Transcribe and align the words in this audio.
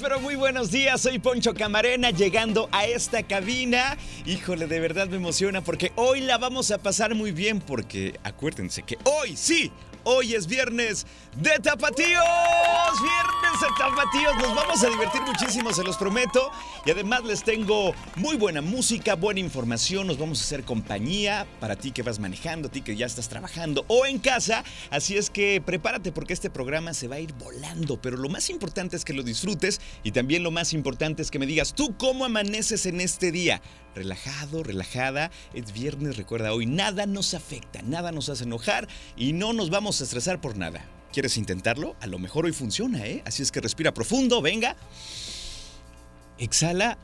pero 0.00 0.20
muy 0.20 0.34
buenos 0.34 0.70
días. 0.70 1.00
Soy 1.00 1.18
Poncho 1.18 1.52
Camarena 1.54 2.10
llegando 2.10 2.68
a 2.72 2.86
esta 2.86 3.22
cabina. 3.22 3.96
Híjole, 4.24 4.66
de 4.66 4.80
verdad 4.80 5.08
me 5.08 5.16
emociona 5.16 5.62
porque 5.62 5.92
hoy 5.96 6.20
la 6.20 6.38
vamos 6.38 6.70
a 6.70 6.78
pasar 6.78 7.14
muy 7.14 7.32
bien 7.32 7.60
porque 7.60 8.18
acuérdense 8.22 8.82
que 8.82 8.96
hoy 9.04 9.36
sí. 9.36 9.70
Hoy 10.04 10.34
es 10.34 10.46
viernes 10.46 11.06
de 11.36 11.58
tapatíos. 11.62 12.24
Viernes 13.02 13.60
de 13.60 13.66
tapatíos. 13.78 14.34
Nos 14.36 14.54
vamos 14.54 14.82
a 14.82 14.88
divertir 14.88 15.20
muchísimo, 15.22 15.72
se 15.72 15.84
los 15.84 15.96
prometo. 15.98 16.50
Y 16.86 16.90
además 16.90 17.24
les 17.24 17.44
tengo 17.44 17.94
muy 18.16 18.36
buena 18.36 18.62
música, 18.62 19.14
buena 19.14 19.40
información. 19.40 20.06
Nos 20.06 20.18
vamos 20.18 20.40
a 20.40 20.44
hacer 20.44 20.64
compañía 20.64 21.46
para 21.60 21.76
ti 21.76 21.92
que 21.92 22.02
vas 22.02 22.18
manejando, 22.18 22.70
ti 22.70 22.80
que 22.80 22.96
ya 22.96 23.04
estás 23.04 23.28
trabajando 23.28 23.84
o 23.88 24.06
en 24.06 24.18
casa. 24.18 24.64
Así 24.90 25.18
es 25.18 25.28
que 25.28 25.62
prepárate 25.64 26.12
porque 26.12 26.32
este 26.32 26.48
programa 26.48 26.94
se 26.94 27.06
va 27.06 27.16
a 27.16 27.20
ir 27.20 27.34
volando. 27.34 28.00
Pero 28.00 28.16
lo 28.16 28.30
más 28.30 28.48
importante 28.48 28.96
es 28.96 29.04
que 29.04 29.12
lo 29.12 29.22
disfrutes 29.22 29.80
y 30.02 30.12
también 30.12 30.42
lo 30.42 30.50
más 30.50 30.72
importante 30.72 31.20
es 31.20 31.30
que 31.30 31.38
me 31.38 31.46
digas 31.46 31.74
tú 31.74 31.94
cómo 31.98 32.24
amaneces 32.24 32.86
en 32.86 33.00
este 33.00 33.32
día 33.32 33.60
relajado, 33.94 34.62
relajada. 34.62 35.30
Es 35.54 35.72
viernes, 35.72 36.16
recuerda 36.16 36.52
hoy, 36.52 36.66
nada 36.66 37.06
nos 37.06 37.34
afecta, 37.34 37.82
nada 37.82 38.12
nos 38.12 38.28
hace 38.28 38.44
enojar 38.44 38.88
y 39.16 39.32
no 39.32 39.52
nos 39.52 39.70
vamos 39.70 40.00
a 40.00 40.04
estresar 40.04 40.40
por 40.40 40.56
nada. 40.56 40.84
¿Quieres 41.12 41.36
intentarlo? 41.36 41.96
A 42.00 42.06
lo 42.06 42.18
mejor 42.18 42.44
hoy 42.44 42.52
funciona, 42.52 43.04
¿eh? 43.06 43.22
Así 43.24 43.42
es 43.42 43.50
que 43.50 43.60
respira 43.60 43.92
profundo, 43.92 44.40
venga. 44.40 44.76
Exhala. 46.38 46.98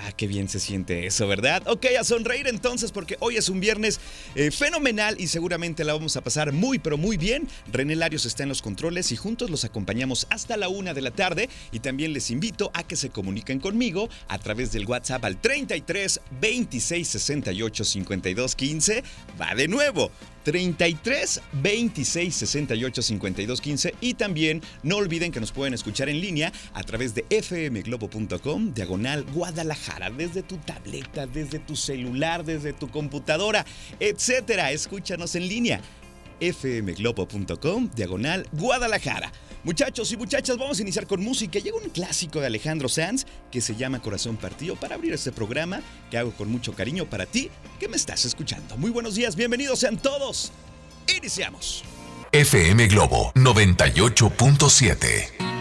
Ah, 0.00 0.12
qué 0.12 0.28
bien 0.28 0.48
se 0.48 0.60
siente 0.60 1.06
eso, 1.06 1.26
¿verdad? 1.26 1.66
Ok, 1.66 1.86
a 1.98 2.04
sonreír 2.04 2.46
entonces 2.46 2.92
porque 2.92 3.16
hoy 3.18 3.36
es 3.36 3.48
un 3.48 3.58
viernes 3.58 3.98
eh, 4.36 4.52
fenomenal 4.52 5.16
y 5.18 5.26
seguramente 5.26 5.82
la 5.82 5.92
vamos 5.92 6.16
a 6.16 6.20
pasar 6.20 6.52
muy, 6.52 6.78
pero 6.78 6.96
muy 6.96 7.16
bien. 7.16 7.48
René 7.72 7.96
Larios 7.96 8.24
está 8.24 8.44
en 8.44 8.48
los 8.48 8.62
controles 8.62 9.10
y 9.10 9.16
juntos 9.16 9.50
los 9.50 9.64
acompañamos 9.64 10.28
hasta 10.30 10.56
la 10.56 10.68
una 10.68 10.94
de 10.94 11.02
la 11.02 11.10
tarde 11.10 11.48
y 11.72 11.80
también 11.80 12.12
les 12.12 12.30
invito 12.30 12.70
a 12.74 12.84
que 12.84 12.94
se 12.94 13.10
comuniquen 13.10 13.58
conmigo 13.58 14.08
a 14.28 14.38
través 14.38 14.70
del 14.70 14.86
WhatsApp 14.86 15.24
al 15.24 15.40
33 15.40 16.20
26 16.40 17.08
68 17.08 17.84
52 17.84 18.54
15. 18.54 19.02
Va 19.40 19.56
de 19.56 19.66
nuevo. 19.66 20.12
33 20.44 21.42
26 21.60 22.34
68 22.34 23.02
52 23.02 23.60
15 23.60 23.94
y 24.00 24.14
también 24.14 24.62
no 24.82 24.96
olviden 24.96 25.32
que 25.32 25.40
nos 25.40 25.52
pueden 25.52 25.74
escuchar 25.74 26.08
en 26.08 26.20
línea 26.20 26.52
a 26.72 26.82
través 26.84 27.14
de 27.14 27.26
fmglobo.com 27.28 28.72
diagonal 28.72 29.24
Guadalajara 29.24 29.87
desde 30.16 30.42
tu 30.42 30.56
tableta, 30.58 31.26
desde 31.26 31.58
tu 31.58 31.74
celular, 31.76 32.44
desde 32.44 32.72
tu 32.72 32.88
computadora, 32.88 33.66
etcétera. 34.00 34.72
Escúchanos 34.72 35.34
en 35.34 35.46
línea 35.48 35.82
fmglobo.com 36.40 37.90
diagonal 37.94 38.48
Guadalajara. 38.52 39.30
Muchachos 39.64 40.12
y 40.12 40.16
muchachas, 40.16 40.56
vamos 40.56 40.78
a 40.78 40.82
iniciar 40.82 41.08
con 41.08 41.20
música. 41.22 41.58
Llega 41.58 41.76
un 41.76 41.90
clásico 41.90 42.40
de 42.40 42.46
Alejandro 42.46 42.88
Sanz 42.88 43.26
que 43.50 43.60
se 43.60 43.74
llama 43.74 44.00
Corazón 44.00 44.36
Partido 44.36 44.76
para 44.76 44.94
abrir 44.94 45.12
este 45.12 45.32
programa 45.32 45.82
que 46.10 46.16
hago 46.16 46.30
con 46.32 46.48
mucho 46.50 46.72
cariño 46.74 47.04
para 47.06 47.26
ti 47.26 47.50
que 47.80 47.88
me 47.88 47.96
estás 47.96 48.24
escuchando. 48.24 48.76
Muy 48.76 48.90
buenos 48.90 49.16
días, 49.16 49.34
bienvenidos 49.36 49.80
sean 49.80 49.98
todos. 49.98 50.52
Iniciamos. 51.16 51.82
FM 52.30 52.86
Globo 52.88 53.32
98.7. 53.34 55.57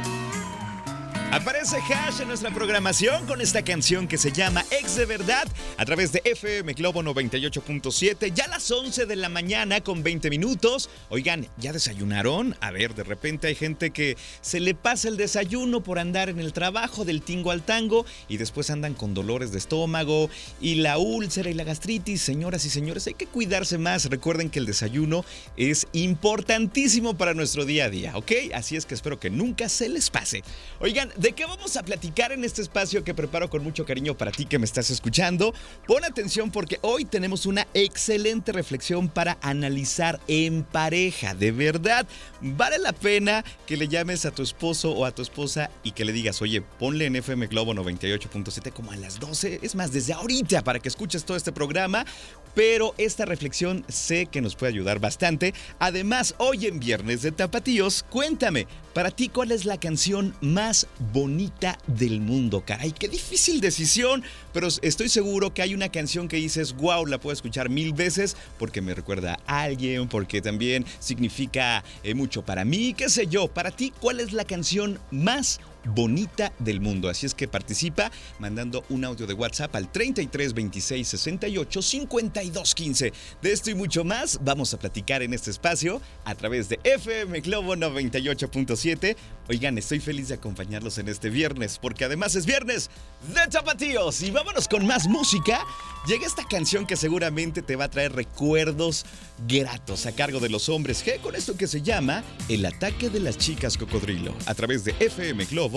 Aparece 1.29 1.75
Hash 1.77 2.21
en 2.21 2.29
nuestra 2.29 2.51
programación 2.51 3.25
con 3.25 3.41
esta 3.41 3.61
canción 3.61 4.07
que 4.07 4.17
se 4.17 4.31
llama 4.31 4.63
Ex 4.71 4.95
de 4.95 5.05
Verdad 5.05 5.45
a 5.77 5.83
través 5.83 6.13
de 6.13 6.21
FM 6.23 6.71
Globo 6.71 7.03
98.7. 7.03 8.33
Ya 8.33 8.45
a 8.45 8.47
las 8.47 8.71
11 8.71 9.05
de 9.05 9.15
la 9.17 9.27
mañana 9.27 9.81
con 9.81 10.03
20 10.03 10.29
minutos. 10.29 10.89
Oigan, 11.09 11.45
¿ya 11.57 11.73
desayunaron? 11.73 12.55
A 12.61 12.71
ver, 12.71 12.95
de 12.95 13.03
repente 13.03 13.47
hay 13.47 13.55
gente 13.55 13.91
que 13.91 14.15
se 14.39 14.61
le 14.61 14.73
pasa 14.73 15.09
el 15.09 15.17
desayuno 15.17 15.83
por 15.83 15.99
andar 15.99 16.29
en 16.29 16.39
el 16.39 16.53
trabajo 16.53 17.03
del 17.03 17.21
tingo 17.21 17.51
al 17.51 17.61
tango 17.61 18.05
y 18.29 18.37
después 18.37 18.69
andan 18.69 18.93
con 18.93 19.13
dolores 19.13 19.51
de 19.51 19.57
estómago 19.57 20.29
y 20.61 20.75
la 20.75 20.97
úlcera 20.97 21.49
y 21.49 21.53
la 21.53 21.65
gastritis. 21.65 22.21
Señoras 22.21 22.63
y 22.63 22.69
señores, 22.69 23.05
hay 23.05 23.15
que 23.15 23.27
cuidarse 23.27 23.77
más. 23.77 24.05
Recuerden 24.05 24.49
que 24.49 24.59
el 24.59 24.65
desayuno 24.65 25.25
es 25.57 25.87
importantísimo 25.91 27.17
para 27.17 27.33
nuestro 27.33 27.65
día 27.65 27.85
a 27.85 27.89
día, 27.89 28.15
¿ok? 28.15 28.31
Así 28.53 28.77
es 28.77 28.85
que 28.85 28.95
espero 28.95 29.19
que 29.19 29.29
nunca 29.29 29.67
se 29.67 29.89
les 29.89 30.09
pase. 30.09 30.41
Oigan, 30.79 31.11
¿De 31.17 31.31
qué 31.31 31.45
vamos 31.45 31.75
a 31.77 31.81
platicar 31.81 32.31
en 32.31 32.43
este 32.43 32.61
espacio 32.61 33.03
que 33.03 33.15
preparo 33.15 33.49
con 33.49 33.63
mucho 33.63 33.85
cariño 33.85 34.15
para 34.15 34.31
ti 34.31 34.45
que 34.45 34.59
me 34.59 34.65
estás 34.65 34.91
escuchando? 34.91 35.51
Pon 35.87 36.05
atención 36.05 36.51
porque 36.51 36.77
hoy 36.83 37.05
tenemos 37.05 37.47
una 37.47 37.65
excelente 37.73 38.51
reflexión 38.51 39.09
para 39.09 39.39
analizar 39.41 40.19
en 40.27 40.61
pareja. 40.63 41.33
De 41.33 41.51
verdad, 41.51 42.05
vale 42.39 42.77
la 42.77 42.93
pena 42.93 43.43
que 43.65 43.77
le 43.77 43.87
llames 43.87 44.27
a 44.27 44.31
tu 44.31 44.43
esposo 44.43 44.91
o 44.91 45.05
a 45.05 45.11
tu 45.11 45.23
esposa 45.23 45.71
y 45.81 45.93
que 45.93 46.05
le 46.05 46.13
digas, 46.13 46.39
oye, 46.43 46.61
ponle 46.61 47.07
en 47.07 47.15
FM 47.15 47.47
Globo 47.47 47.73
98.7 47.73 48.71
como 48.71 48.91
a 48.91 48.95
las 48.95 49.19
12. 49.19 49.61
Es 49.63 49.73
más, 49.73 49.91
desde 49.91 50.13
ahorita 50.13 50.63
para 50.63 50.77
que 50.79 50.89
escuches 50.89 51.25
todo 51.25 51.35
este 51.35 51.51
programa. 51.51 52.05
Pero 52.53 52.95
esta 52.97 53.25
reflexión 53.25 53.85
sé 53.87 54.25
que 54.25 54.41
nos 54.41 54.55
puede 54.55 54.73
ayudar 54.73 54.99
bastante. 54.99 55.53
Además, 55.77 56.33
hoy 56.39 56.65
en 56.65 56.79
Viernes 56.79 57.21
de 57.21 57.31
Tapatíos, 57.31 58.03
cuéntame, 58.09 58.65
para 58.95 59.11
ti, 59.11 59.29
¿cuál 59.29 59.51
es 59.51 59.65
la 59.65 59.79
canción 59.79 60.35
más 60.41 60.87
bonita 61.11 61.77
del 61.87 62.19
mundo? 62.19 62.63
Caray, 62.65 62.91
qué 62.91 63.07
difícil 63.07 63.61
decisión, 63.61 64.23
pero 64.53 64.67
estoy 64.81 65.09
seguro 65.09 65.53
que 65.53 65.61
hay 65.61 65.73
una 65.73 65.89
canción 65.89 66.27
que 66.27 66.37
dices, 66.37 66.75
wow, 66.75 67.05
la 67.05 67.19
puedo 67.19 67.33
escuchar 67.33 67.69
mil 67.69 67.93
veces 67.93 68.35
porque 68.57 68.81
me 68.81 68.93
recuerda 68.93 69.39
a 69.45 69.61
alguien, 69.63 70.07
porque 70.07 70.41
también 70.41 70.85
significa 70.99 71.83
eh, 72.03 72.13
mucho 72.13 72.43
para 72.43 72.65
mí, 72.65 72.93
qué 72.93 73.09
sé 73.09 73.27
yo. 73.27 73.47
Para 73.47 73.71
ti, 73.71 73.93
¿cuál 73.99 74.19
es 74.19 74.33
la 74.33 74.45
canción 74.45 74.99
más 75.11 75.59
bonita 75.87 76.53
del 76.59 76.81
mundo. 76.81 77.09
Así 77.09 77.25
es 77.25 77.33
que 77.33 77.47
participa 77.47 78.11
mandando 78.39 78.83
un 78.89 79.05
audio 79.05 79.27
de 79.27 79.33
WhatsApp 79.33 79.75
al 79.75 79.91
33 79.91 80.53
26 80.53 81.07
68 81.07 81.81
52 81.81 82.75
15. 82.75 83.13
De 83.41 83.51
esto 83.51 83.69
y 83.69 83.75
mucho 83.75 84.03
más 84.03 84.39
vamos 84.43 84.73
a 84.73 84.79
platicar 84.79 85.21
en 85.21 85.33
este 85.33 85.51
espacio 85.51 86.01
a 86.25 86.35
través 86.35 86.69
de 86.69 86.79
FM 86.83 87.41
Globo 87.41 87.75
98.7. 87.75 89.15
Oigan, 89.49 89.77
estoy 89.77 89.99
feliz 89.99 90.27
de 90.27 90.35
acompañarlos 90.35 90.97
en 90.97 91.07
este 91.07 91.29
viernes 91.29 91.79
porque 91.81 92.05
además 92.05 92.35
es 92.35 92.45
viernes 92.45 92.89
de 93.33 93.47
tapatíos 93.49 94.21
y 94.21 94.31
vámonos 94.31 94.67
con 94.67 94.85
más 94.85 95.07
música. 95.07 95.65
Llega 96.07 96.25
esta 96.25 96.45
canción 96.47 96.85
que 96.85 96.95
seguramente 96.95 97.61
te 97.61 97.75
va 97.75 97.85
a 97.85 97.89
traer 97.89 98.13
recuerdos 98.13 99.05
gratos 99.47 100.05
a 100.05 100.13
cargo 100.13 100.39
de 100.39 100.49
los 100.49 100.69
hombres 100.69 101.05
G 101.05 101.19
con 101.19 101.35
esto 101.35 101.55
que 101.57 101.67
se 101.67 101.81
llama 101.81 102.23
El 102.49 102.65
ataque 102.65 103.09
de 103.09 103.19
las 103.19 103.37
chicas 103.37 103.77
cocodrilo 103.77 104.33
a 104.45 104.55
través 104.55 104.83
de 104.83 104.95
FM 104.99 105.45
Globo 105.45 105.76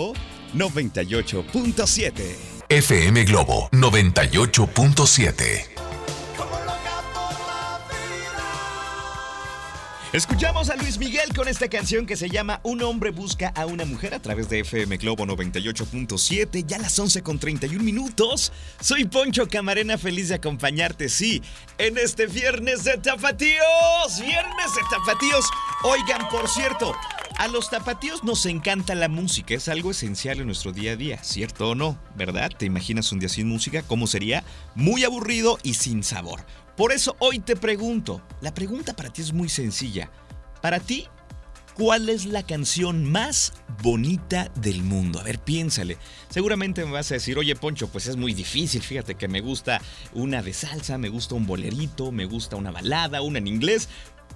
98.7. 0.53 2.13
FM 2.69 3.23
Globo 3.25 3.69
98.7. 3.71 5.71
Escuchamos 10.13 10.69
a 10.69 10.75
Luis 10.75 10.97
Miguel 10.97 11.33
con 11.33 11.47
esta 11.47 11.69
canción 11.69 12.05
que 12.05 12.17
se 12.17 12.29
llama 12.29 12.59
Un 12.63 12.83
hombre 12.83 13.11
busca 13.11 13.47
a 13.55 13.65
una 13.65 13.85
mujer 13.85 14.13
a 14.13 14.19
través 14.19 14.49
de 14.49 14.59
FM 14.59 14.97
Globo 14.97 15.25
98.7, 15.25 16.65
ya 16.65 16.75
a 16.75 16.81
las 16.81 16.99
11 16.99 17.23
con 17.23 17.39
31 17.39 17.81
minutos. 17.81 18.51
Soy 18.81 19.05
Poncho 19.05 19.47
Camarena, 19.47 19.97
feliz 19.97 20.27
de 20.27 20.35
acompañarte, 20.35 21.07
sí, 21.07 21.41
en 21.77 21.97
este 21.97 22.25
viernes 22.25 22.83
de 22.83 22.97
tapatíos. 22.97 24.19
Viernes 24.19 24.75
de 24.75 24.81
tapatíos. 24.89 25.45
Oigan, 25.83 26.27
por 26.27 26.49
cierto, 26.49 26.93
A 27.41 27.47
los 27.47 27.71
tapatíos 27.71 28.23
nos 28.23 28.45
encanta 28.45 28.93
la 28.93 29.09
música, 29.09 29.55
es 29.55 29.67
algo 29.67 29.89
esencial 29.89 30.39
en 30.39 30.45
nuestro 30.45 30.73
día 30.73 30.91
a 30.91 30.95
día, 30.95 31.23
¿cierto 31.23 31.69
o 31.69 31.73
no? 31.73 31.99
¿Verdad? 32.15 32.51
¿Te 32.55 32.67
imaginas 32.67 33.11
un 33.11 33.17
día 33.17 33.29
sin 33.29 33.47
música? 33.47 33.81
¿Cómo 33.81 34.05
sería? 34.05 34.43
Muy 34.75 35.03
aburrido 35.05 35.57
y 35.63 35.73
sin 35.73 36.03
sabor. 36.03 36.45
Por 36.77 36.91
eso 36.91 37.15
hoy 37.17 37.39
te 37.39 37.55
pregunto, 37.55 38.21
la 38.41 38.53
pregunta 38.53 38.95
para 38.95 39.09
ti 39.09 39.23
es 39.23 39.33
muy 39.33 39.49
sencilla. 39.49 40.11
Para 40.61 40.79
ti, 40.79 41.07
¿cuál 41.73 42.09
es 42.09 42.25
la 42.25 42.43
canción 42.43 43.11
más 43.11 43.53
bonita 43.81 44.51
del 44.53 44.83
mundo? 44.83 45.19
A 45.19 45.23
ver, 45.23 45.39
piénsale. 45.39 45.97
Seguramente 46.29 46.85
me 46.85 46.91
vas 46.91 47.09
a 47.09 47.15
decir, 47.15 47.39
oye 47.39 47.55
Poncho, 47.55 47.87
pues 47.87 48.05
es 48.05 48.17
muy 48.17 48.35
difícil, 48.35 48.83
fíjate 48.83 49.15
que 49.15 49.27
me 49.27 49.41
gusta 49.41 49.81
una 50.13 50.43
de 50.43 50.53
salsa, 50.53 50.99
me 50.99 51.09
gusta 51.09 51.33
un 51.33 51.47
bolerito, 51.47 52.11
me 52.11 52.25
gusta 52.25 52.55
una 52.55 52.69
balada, 52.69 53.23
una 53.23 53.39
en 53.39 53.47
inglés, 53.47 53.89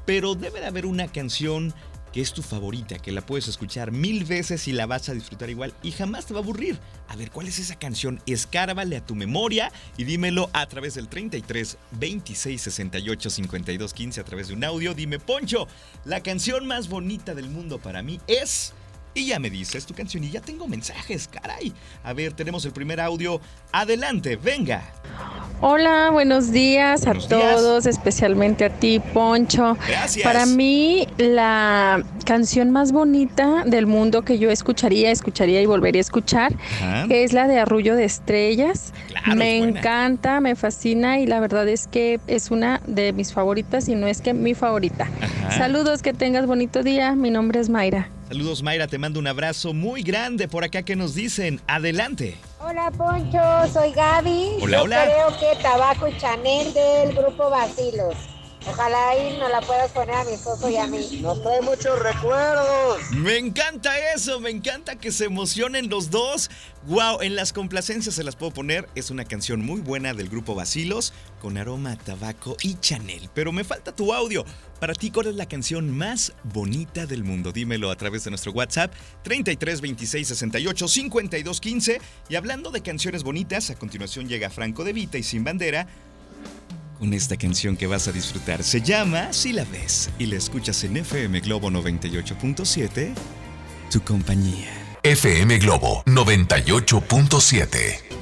pero 0.08 0.34
debe 0.34 0.60
de 0.60 0.66
haber 0.66 0.88
una 0.88 1.08
canción 1.08 1.72
que 2.16 2.22
es 2.22 2.32
tu 2.32 2.42
favorita, 2.42 2.98
que 2.98 3.12
la 3.12 3.26
puedes 3.26 3.50
escuchar 3.50 3.92
mil 3.92 4.24
veces 4.24 4.70
y 4.70 4.72
la 4.72 4.86
vas 4.86 5.10
a 5.10 5.14
disfrutar 5.14 5.50
igual 5.50 5.74
y 5.84 5.92
jamás 5.92 6.26
te 6.26 6.34
va 6.34 6.40
a 6.40 6.44
aburrir. 6.44 6.80
A 7.10 7.18
ver, 7.18 7.30
¿cuál 7.30 7.50
es 7.50 7.60
esa 7.60 7.76
canción? 7.76 8.22
Escárvale 8.26 8.96
a 8.96 9.06
tu 9.06 9.16
memoria 9.16 9.70
y 9.98 10.06
dímelo 10.06 10.50
a 10.54 10.66
través 10.66 10.96
del 10.96 11.10
33 11.10 11.78
26 11.92 12.62
68 12.62 13.30
52 13.30 13.94
15 13.94 14.22
a 14.22 14.24
través 14.24 14.48
de 14.48 14.54
un 14.54 14.64
audio. 14.64 14.94
Dime, 14.94 15.20
Poncho, 15.20 15.68
la 16.06 16.24
canción 16.24 16.66
más 16.66 16.88
bonita 16.88 17.36
del 17.36 17.50
mundo 17.50 17.80
para 17.80 18.02
mí 18.02 18.22
es... 18.28 18.74
Y 19.18 19.28
ya 19.28 19.40
me 19.40 19.50
dices 19.50 19.86
tu 19.86 19.94
canción 19.94 20.26
y 20.26 20.30
ya 20.30 20.42
tengo 20.42 20.68
mensajes, 20.68 21.30
caray. 21.30 21.72
A 22.04 22.12
ver, 22.12 22.34
tenemos 22.34 22.66
el 22.66 22.74
primer 22.74 23.00
audio. 23.00 23.40
Adelante, 23.72 24.36
venga. 24.36 24.84
Hola, 25.62 26.10
buenos 26.12 26.52
días 26.52 27.08
a 27.08 27.14
todos, 27.14 27.86
especialmente 27.86 28.66
a 28.66 28.70
ti, 28.70 29.00
Poncho. 29.00 29.78
Gracias. 29.88 30.22
Para 30.22 30.46
mí, 30.46 31.08
la 31.18 32.04
canción 32.26 32.72
más 32.72 32.92
bonita 32.92 33.64
del 33.66 33.88
mundo 33.88 34.24
que 34.24 34.38
yo 34.38 34.52
escucharía, 34.52 35.12
escucharía 35.12 35.62
y 35.62 35.66
volvería 35.66 36.02
a 36.02 36.02
escuchar 36.02 36.54
Ajá. 36.82 37.06
es 37.10 37.32
la 37.32 37.48
de 37.48 37.58
Arrullo 37.58 37.96
de 37.96 38.04
Estrellas. 38.04 38.92
Claro, 39.08 39.36
me 39.38 39.60
es 39.60 39.64
encanta, 39.64 40.42
me 40.42 40.58
fascina 40.58 41.20
y 41.20 41.26
la 41.26 41.40
verdad 41.40 41.70
es 41.70 41.88
que 41.88 42.20
es 42.28 42.52
una 42.52 42.82
de 42.86 43.14
mis 43.14 43.32
favoritas 43.32 43.88
y 43.88 43.96
no 43.96 44.08
es 44.08 44.20
que 44.20 44.34
mi 44.34 44.56
favorita. 44.56 45.08
Ajá. 45.22 45.58
Saludos, 45.58 46.02
que 46.02 46.12
tengas 46.12 46.48
bonito 46.48 46.84
día. 46.84 47.16
Mi 47.16 47.30
nombre 47.30 47.62
es 47.62 47.70
Mayra. 47.70 48.10
Saludos 48.28 48.64
Mayra, 48.64 48.88
te 48.88 48.98
mando 48.98 49.20
un 49.20 49.28
abrazo 49.28 49.74
muy 49.74 50.02
grande 50.02 50.48
por 50.48 50.64
acá 50.64 50.82
que 50.84 50.96
nos 50.96 51.14
dicen. 51.14 51.62
Adelante. 51.68 52.38
Hola 52.60 52.92
Poncho, 52.92 53.72
soy 53.72 53.92
Gaby. 53.92 54.58
Hola, 54.62 54.78
Yo 54.78 54.84
hola. 54.84 55.04
creo 55.06 55.40
que 55.40 55.62
Tabaco 55.62 56.08
y 56.08 56.18
Chanel 56.18 56.74
del 56.74 57.16
grupo 57.16 57.50
Basilos. 57.52 58.16
Ojalá 58.68 59.10
ahí 59.10 59.38
nos 59.38 59.52
la 59.52 59.62
puedas 59.62 59.92
poner 59.92 60.16
a 60.16 60.24
mi 60.24 60.32
esposo 60.34 60.70
y 60.70 60.78
a 60.78 60.88
mí. 60.88 61.20
Nos 61.22 61.42
trae 61.44 61.62
muchos 61.62 62.00
recuerdos. 62.00 63.00
Me 63.12 63.38
encanta 63.38 63.94
eso, 64.14 64.40
me 64.40 64.50
encanta 64.50 64.96
que 64.96 65.12
se 65.12 65.26
emocionen 65.26 65.90
los 65.90 66.10
dos. 66.10 66.50
Wow, 66.88 67.22
en 67.22 67.36
las 67.36 67.54
complacencias 67.54 68.16
se 68.16 68.24
las 68.24 68.36
puedo 68.36 68.52
poner. 68.52 68.90
Es 68.96 69.12
una 69.12 69.26
canción 69.26 69.64
muy 69.64 69.82
buena 69.82 70.14
del 70.14 70.30
grupo 70.30 70.56
Basilos 70.56 71.14
con 71.42 71.58
aroma 71.58 71.92
a 71.92 71.96
tabaco 71.96 72.58
y 72.64 72.76
Chanel. 72.80 73.30
Pero 73.36 73.52
me 73.52 73.64
falta 73.64 73.96
tu 73.96 74.14
audio. 74.14 74.46
Para 74.80 74.94
ti, 74.94 75.12
¿cuál 75.12 75.28
es 75.28 75.36
la 75.36 75.48
canción 75.48 75.96
más 75.96 76.34
bonita 76.44 77.06
del 77.06 77.24
mundo? 77.24 77.52
Dímelo 77.52 77.92
a 77.92 77.96
través 77.96 78.24
de 78.24 78.32
nuestro 78.32 78.52
WhatsApp 78.52 78.94
33 79.24 79.82
26 79.82 80.28
68 80.28 80.88
52 80.88 81.62
15. 81.62 82.02
Y 82.30 82.36
hablando 82.36 82.72
de 82.72 82.82
canciones 82.82 83.24
bonitas, 83.24 83.70
a 83.70 83.76
continuación 83.76 84.28
llega 84.28 84.50
Franco 84.50 84.84
de 84.84 84.94
Vita 84.94 85.18
y 85.18 85.24
Sin 85.24 85.44
Bandera 85.44 85.88
con 87.00 87.14
esta 87.14 87.38
canción 87.38 87.78
que 87.78 87.88
vas 87.88 88.08
a 88.08 88.12
disfrutar. 88.12 88.64
Se 88.64 88.82
llama 88.82 89.32
Si 89.34 89.54
la 89.54 89.66
ves 89.66 90.10
y 90.18 90.26
la 90.26 90.38
escuchas 90.38 90.84
en 90.84 90.98
FM 90.98 91.42
Globo 91.42 91.70
98.7, 91.70 93.14
tu 93.92 94.02
compañía. 94.02 94.72
FM 95.04 95.60
Globo 95.60 96.04
98.7. 96.06 98.15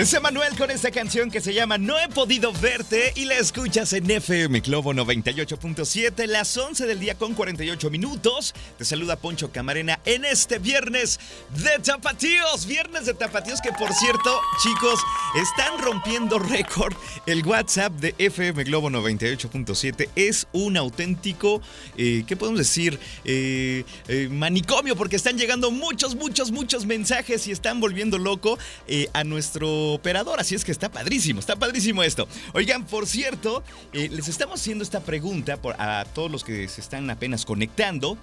Es 0.00 0.14
Emanuel 0.14 0.56
con 0.56 0.70
esta 0.70 0.90
canción 0.90 1.30
que 1.30 1.42
se 1.42 1.52
llama 1.52 1.76
No 1.76 1.98
he 1.98 2.08
podido 2.08 2.54
verte 2.54 3.12
y 3.16 3.26
la 3.26 3.34
escuchas 3.34 3.92
en 3.92 4.10
FM 4.10 4.60
Globo 4.60 4.94
98.7, 4.94 6.24
las 6.24 6.56
11 6.56 6.86
del 6.86 6.98
día 6.98 7.16
con 7.16 7.34
48 7.34 7.90
minutos. 7.90 8.54
Te 8.78 8.86
saluda 8.86 9.16
Poncho 9.16 9.52
Camarena 9.52 10.00
en 10.06 10.24
este 10.24 10.58
viernes 10.58 11.20
de 11.62 11.82
Tapatíos. 11.84 12.64
Viernes 12.64 13.04
de 13.04 13.12
Tapatíos 13.12 13.60
que 13.60 13.72
por 13.72 13.92
cierto, 13.92 14.40
chicos, 14.62 15.00
están 15.36 15.78
rompiendo 15.82 16.38
récord. 16.38 16.94
El 17.26 17.44
WhatsApp 17.44 17.92
de 17.92 18.14
FM 18.16 18.64
Globo 18.64 18.88
98.7 18.88 20.08
es 20.16 20.46
un 20.54 20.78
auténtico, 20.78 21.60
eh, 21.98 22.24
¿qué 22.26 22.38
podemos 22.38 22.58
decir? 22.58 22.98
Eh, 23.26 23.84
eh, 24.08 24.28
manicomio 24.30 24.96
porque 24.96 25.16
están 25.16 25.36
llegando 25.36 25.70
muchos, 25.70 26.16
muchos, 26.16 26.52
muchos 26.52 26.86
mensajes 26.86 27.46
y 27.48 27.50
están 27.50 27.80
volviendo 27.80 28.16
loco 28.16 28.58
eh, 28.86 29.10
a 29.12 29.24
nuestro 29.24 29.89
operador. 29.92 30.40
Así 30.40 30.54
es 30.54 30.64
que 30.64 30.72
está 30.72 30.90
padrísimo, 30.90 31.40
está 31.40 31.56
padrísimo 31.56 32.02
esto. 32.02 32.26
Oigan, 32.54 32.84
por 32.86 33.06
cierto, 33.06 33.62
eh, 33.92 34.08
les 34.10 34.28
estamos 34.28 34.60
haciendo 34.60 34.84
esta 34.84 35.00
pregunta 35.00 35.56
por- 35.56 35.80
a 35.80 36.04
todos 36.04 36.30
los 36.30 36.44
que 36.44 36.68
se 36.68 36.80
están 36.80 37.08
apenas 37.10 37.44
conectando. 37.44 38.16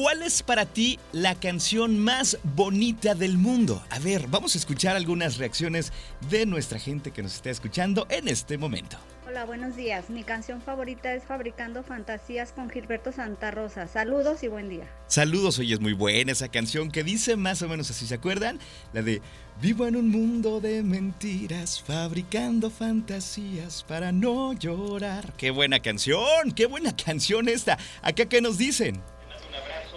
¿Cuál 0.00 0.22
es 0.22 0.42
para 0.42 0.64
ti 0.64 0.98
la 1.12 1.34
canción 1.34 1.98
más 1.98 2.38
bonita 2.42 3.14
del 3.14 3.36
mundo? 3.36 3.84
A 3.90 3.98
ver, 3.98 4.28
vamos 4.28 4.54
a 4.54 4.58
escuchar 4.58 4.96
algunas 4.96 5.36
reacciones 5.36 5.92
de 6.30 6.46
nuestra 6.46 6.78
gente 6.78 7.10
que 7.10 7.22
nos 7.22 7.34
está 7.34 7.50
escuchando 7.50 8.06
en 8.08 8.26
este 8.26 8.56
momento. 8.56 8.96
Hola, 9.28 9.44
buenos 9.44 9.76
días. 9.76 10.08
Mi 10.08 10.24
canción 10.24 10.62
favorita 10.62 11.12
es 11.12 11.24
Fabricando 11.24 11.82
Fantasías 11.82 12.52
con 12.52 12.70
Gilberto 12.70 13.12
Santa 13.12 13.50
Rosa. 13.50 13.86
Saludos 13.88 14.42
y 14.42 14.48
buen 14.48 14.70
día. 14.70 14.88
Saludos, 15.06 15.58
hoy 15.58 15.74
es 15.74 15.80
muy 15.80 15.92
buena 15.92 16.32
esa 16.32 16.48
canción 16.48 16.90
que 16.90 17.04
dice 17.04 17.36
más 17.36 17.60
o 17.60 17.68
menos 17.68 17.90
así, 17.90 18.06
¿se 18.06 18.14
acuerdan? 18.14 18.58
La 18.94 19.02
de 19.02 19.20
Vivo 19.60 19.86
en 19.86 19.96
un 19.96 20.08
mundo 20.08 20.62
de 20.62 20.82
mentiras, 20.82 21.82
fabricando 21.86 22.70
fantasías 22.70 23.84
para 23.86 24.12
no 24.12 24.54
llorar. 24.54 25.34
¡Qué 25.36 25.50
buena 25.50 25.80
canción! 25.80 26.52
¡Qué 26.56 26.64
buena 26.64 26.96
canción 26.96 27.50
esta! 27.50 27.76
¿Acá 28.00 28.24
qué 28.24 28.40
nos 28.40 28.56
dicen? 28.56 29.02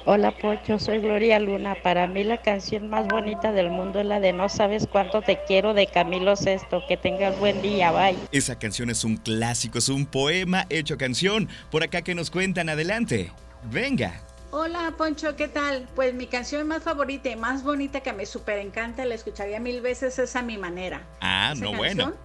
Hola 0.06 0.32
Pocho, 0.38 0.80
soy 0.80 1.00
Gloria 1.00 1.40
Luna. 1.40 1.76
Para 1.82 2.08
mí 2.08 2.26
la 2.26 2.42
canción 2.42 2.90
más 2.90 3.08
bonita 3.08 3.54
del 3.54 3.70
mundo 3.70 4.02
es 4.02 4.06
la 4.06 4.20
de 4.20 4.34
No 4.34 4.50
sabes 4.50 4.86
cuánto 4.86 5.22
te 5.22 5.40
quiero 5.48 5.74
de 5.74 5.88
Camilo 5.88 6.36
Sesto. 6.36 6.84
Que 6.88 6.98
tengas 6.98 7.40
buen 7.40 7.62
día, 7.62 7.92
bye. 7.92 8.18
Esa 8.34 8.60
canción 8.60 8.90
es 8.90 9.06
un 9.06 9.16
clásico, 9.16 9.78
es 9.78 9.88
un 9.88 10.06
poema 10.06 10.66
hecho 10.70 10.98
canción. 10.98 11.48
Por 11.72 11.84
acá 11.84 12.02
que 12.02 12.16
nos 12.16 12.32
cuentan, 12.32 12.68
adelante. 12.68 13.32
Venga. 13.72 14.20
Hola 14.52 14.94
Poncho, 14.98 15.36
¿qué 15.38 15.48
tal? 15.48 15.88
Pues 15.96 16.14
mi 16.14 16.28
canción 16.28 16.68
más 16.68 16.84
favorita 16.84 17.30
y 17.30 17.36
más 17.38 17.64
bonita 17.64 18.02
que 18.02 18.14
me 18.14 18.26
súper 18.28 18.60
encanta, 18.60 19.04
la 19.06 19.16
escucharía 19.16 19.60
mil 19.60 19.82
veces, 19.82 20.20
es 20.20 20.36
a 20.36 20.44
mi 20.44 20.58
manera. 20.60 21.02
Ah, 21.22 21.54
Esa 21.56 21.64
no, 21.64 21.74
bueno. 21.74 22.04
canción, 22.04 22.24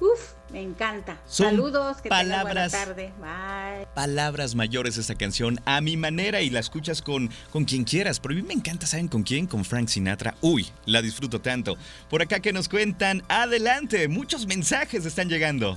Uf, 0.00 0.32
me 0.54 0.62
encanta. 0.62 1.18
Son 1.26 1.48
Saludos, 1.50 1.96
que 1.96 2.08
tengan 2.08 2.26
buena 2.28 2.42
palabras- 2.44 2.72
tarde. 2.72 3.12
Bye. 3.20 3.86
Palabras 3.92 4.54
mayores 4.54 4.96
esta 4.96 5.16
canción 5.16 5.58
a 5.64 5.80
mi 5.80 5.96
manera 5.96 6.40
y 6.42 6.48
la 6.48 6.60
escuchas 6.60 7.02
con, 7.02 7.28
con 7.50 7.64
quien 7.64 7.82
quieras. 7.82 8.20
Pero 8.20 8.34
a 8.34 8.36
mí 8.36 8.42
me 8.42 8.54
encanta, 8.54 8.86
¿saben 8.86 9.08
con 9.08 9.24
quién? 9.24 9.48
Con 9.48 9.64
Frank 9.64 9.88
Sinatra. 9.88 10.36
Uy, 10.40 10.68
la 10.86 11.02
disfruto 11.02 11.40
tanto. 11.40 11.76
Por 12.08 12.22
acá 12.22 12.38
que 12.38 12.52
nos 12.52 12.68
cuentan, 12.68 13.24
adelante. 13.28 14.06
Muchos 14.06 14.46
mensajes 14.46 15.04
están 15.04 15.28
llegando. 15.28 15.76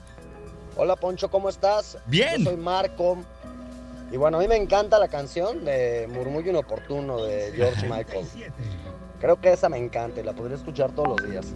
Hola 0.75 0.95
Poncho, 0.95 1.29
¿cómo 1.31 1.49
estás? 1.49 1.97
Bien. 2.05 2.43
Yo 2.43 2.51
soy 2.51 2.57
Marco. 2.57 3.17
Y 4.11 4.17
bueno, 4.17 4.37
a 4.37 4.41
mí 4.41 4.47
me 4.47 4.57
encanta 4.57 4.99
la 4.99 5.07
canción 5.07 5.65
de 5.65 6.07
Murmullo 6.13 6.51
Inoportuno 6.51 7.23
de 7.23 7.51
George 7.55 7.89
Michael. 7.89 8.27
Creo 9.19 9.41
que 9.41 9.53
esa 9.53 9.69
me 9.69 9.79
encanta 9.79 10.21
y 10.21 10.23
la 10.23 10.33
podría 10.33 10.55
escuchar 10.55 10.91
todos 10.91 11.19
los 11.19 11.29
días. 11.31 11.47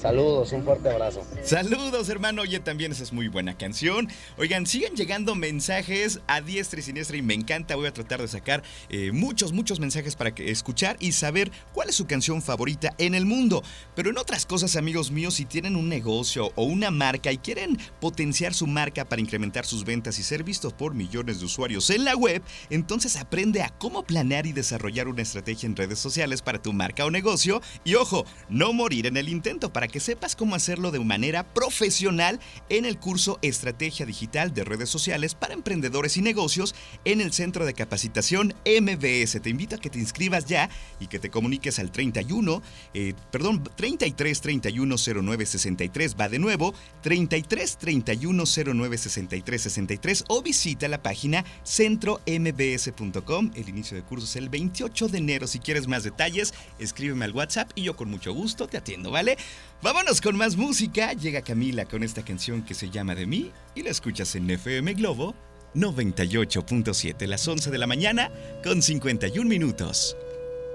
Saludos, 0.00 0.52
un 0.52 0.62
fuerte 0.62 0.90
abrazo. 0.90 1.22
Saludos, 1.42 2.08
hermano. 2.10 2.42
Oye, 2.42 2.60
también 2.60 2.92
esa 2.92 3.02
es 3.02 3.12
muy 3.12 3.28
buena 3.28 3.56
canción. 3.56 4.08
Oigan, 4.36 4.66
siguen 4.66 4.94
llegando 4.94 5.34
mensajes 5.34 6.20
a 6.26 6.42
diestra 6.42 6.80
y 6.80 6.82
siniestra 6.82 7.16
y 7.16 7.22
me 7.22 7.34
encanta. 7.34 7.76
Voy 7.76 7.86
a 7.86 7.92
tratar 7.92 8.20
de 8.20 8.28
sacar 8.28 8.62
eh, 8.90 9.10
muchos, 9.12 9.52
muchos 9.52 9.80
mensajes 9.80 10.14
para 10.14 10.34
que 10.34 10.50
escuchar 10.50 10.96
y 11.00 11.12
saber 11.12 11.50
cuál 11.72 11.88
es 11.88 11.94
su 11.94 12.06
canción 12.06 12.42
favorita 12.42 12.94
en 12.98 13.14
el 13.14 13.24
mundo. 13.24 13.62
Pero 13.94 14.10
en 14.10 14.18
otras 14.18 14.44
cosas, 14.44 14.76
amigos 14.76 15.10
míos, 15.10 15.34
si 15.34 15.46
tienen 15.46 15.76
un 15.76 15.88
negocio 15.88 16.52
o 16.56 16.64
una 16.64 16.90
marca 16.90 17.32
y 17.32 17.38
quieren 17.38 17.78
potenciar 18.00 18.52
su 18.52 18.66
marca 18.66 19.06
para 19.06 19.22
incrementar 19.22 19.64
sus 19.64 19.84
ventas 19.84 20.18
y 20.18 20.22
ser 20.22 20.44
vistos 20.44 20.74
por 20.74 20.94
millones 20.94 21.40
de 21.40 21.46
usuarios 21.46 21.88
en 21.90 22.04
la 22.04 22.14
web, 22.14 22.42
entonces 22.68 23.16
aprende 23.16 23.62
a 23.62 23.70
cómo 23.70 24.02
planear 24.04 24.46
y 24.46 24.52
desarrollar 24.52 25.08
una 25.08 25.22
estrategia 25.22 25.66
en 25.66 25.76
redes 25.76 25.98
sociales 25.98 26.42
para 26.42 26.60
tu 26.60 26.72
marca 26.72 27.04
o 27.06 27.10
negocio. 27.10 27.62
Y 27.82 27.94
ojo, 27.94 28.26
no 28.50 28.72
morir 28.74 29.06
en 29.06 29.16
el 29.16 29.28
intento 29.28 29.72
para 29.72 29.85
que 29.88 30.00
sepas 30.00 30.36
cómo 30.36 30.54
hacerlo 30.54 30.90
de 30.90 31.00
manera 31.00 31.42
profesional 31.44 32.40
en 32.68 32.84
el 32.84 32.98
curso 32.98 33.38
Estrategia 33.42 34.06
Digital 34.06 34.52
de 34.52 34.64
Redes 34.64 34.90
Sociales 34.90 35.34
para 35.34 35.54
Emprendedores 35.54 36.16
y 36.16 36.22
Negocios 36.22 36.74
en 37.04 37.20
el 37.20 37.32
Centro 37.32 37.64
de 37.64 37.74
Capacitación 37.74 38.54
MBS. 38.64 39.40
Te 39.40 39.50
invito 39.50 39.76
a 39.76 39.78
que 39.78 39.90
te 39.90 39.98
inscribas 39.98 40.46
ya 40.46 40.68
y 41.00 41.06
que 41.06 41.18
te 41.18 41.30
comuniques 41.30 41.78
al 41.78 41.90
31, 41.90 42.62
eh, 42.94 43.14
perdón, 43.30 43.62
33 43.76 44.40
31 44.40 44.96
09 45.22 45.46
63, 45.46 46.16
va 46.18 46.28
de 46.28 46.38
nuevo, 46.38 46.74
33 47.02 47.78
31 47.78 48.44
09 48.74 48.98
63 48.98 49.62
63 49.62 50.24
o 50.28 50.42
visita 50.42 50.88
la 50.88 51.02
página 51.02 51.44
centrombs.com. 51.64 53.50
El 53.54 53.68
inicio 53.68 53.96
de 53.96 54.02
curso 54.02 54.26
es 54.26 54.36
el 54.36 54.48
28 54.48 55.08
de 55.08 55.18
enero. 55.18 55.46
Si 55.46 55.58
quieres 55.58 55.86
más 55.86 56.04
detalles, 56.04 56.54
escríbeme 56.78 57.24
al 57.24 57.32
WhatsApp 57.32 57.70
y 57.74 57.82
yo 57.82 57.96
con 57.96 58.10
mucho 58.10 58.32
gusto 58.32 58.66
te 58.66 58.76
atiendo, 58.76 59.10
¿vale? 59.10 59.36
Vámonos 59.82 60.20
con 60.20 60.36
más 60.36 60.56
música. 60.56 61.12
Llega 61.12 61.42
Camila 61.42 61.84
con 61.84 62.02
esta 62.02 62.24
canción 62.24 62.62
que 62.62 62.74
se 62.74 62.90
llama 62.90 63.14
De 63.14 63.26
mí 63.26 63.52
y 63.74 63.82
la 63.82 63.90
escuchas 63.90 64.34
en 64.34 64.50
FM 64.50 64.94
Globo 64.94 65.34
98.7, 65.74 67.26
las 67.26 67.46
11 67.46 67.70
de 67.70 67.78
la 67.78 67.86
mañana 67.86 68.30
con 68.64 68.82
51 68.82 69.48
minutos. 69.48 70.16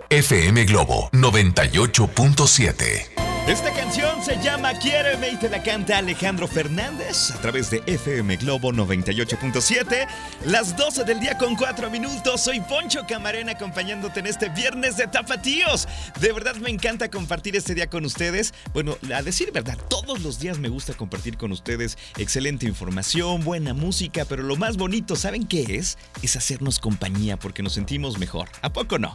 FM 0.09 0.65
Globo 0.65 1.09
98.7. 1.13 3.30
Esta 3.47 3.73
canción 3.73 4.23
se 4.23 4.39
llama 4.41 4.71
Quiéreme 4.75 5.29
y 5.31 5.35
te 5.35 5.49
la 5.49 5.63
canta 5.63 5.97
Alejandro 5.97 6.47
Fernández 6.47 7.31
a 7.31 7.41
través 7.41 7.71
de 7.71 7.81
FM 7.87 8.37
Globo 8.37 8.71
98.7. 8.71 10.07
Las 10.45 10.77
12 10.77 11.03
del 11.05 11.19
día 11.19 11.37
con 11.39 11.55
4 11.55 11.89
minutos. 11.89 12.41
Soy 12.41 12.61
Poncho 12.61 13.01
Camarena 13.07 13.53
acompañándote 13.53 14.19
en 14.19 14.27
este 14.27 14.49
viernes 14.49 14.95
de 14.95 15.07
tapatíos. 15.07 15.87
De 16.19 16.31
verdad 16.31 16.55
me 16.57 16.69
encanta 16.69 17.09
compartir 17.09 17.55
este 17.55 17.73
día 17.73 17.89
con 17.89 18.05
ustedes. 18.05 18.53
Bueno, 18.73 18.95
a 19.13 19.23
decir 19.23 19.51
verdad, 19.51 19.77
todos 19.89 20.21
los 20.21 20.39
días 20.39 20.59
me 20.59 20.69
gusta 20.69 20.93
compartir 20.93 21.35
con 21.35 21.51
ustedes 21.51 21.97
excelente 22.19 22.67
información, 22.67 23.43
buena 23.43 23.73
música, 23.73 24.23
pero 24.23 24.43
lo 24.43 24.55
más 24.55 24.77
bonito, 24.77 25.15
¿saben 25.15 25.47
qué 25.47 25.77
es? 25.77 25.97
Es 26.21 26.35
hacernos 26.35 26.79
compañía 26.79 27.37
porque 27.37 27.63
nos 27.63 27.73
sentimos 27.73 28.19
mejor. 28.19 28.49
¿A 28.61 28.71
poco 28.71 28.99
no? 28.99 29.11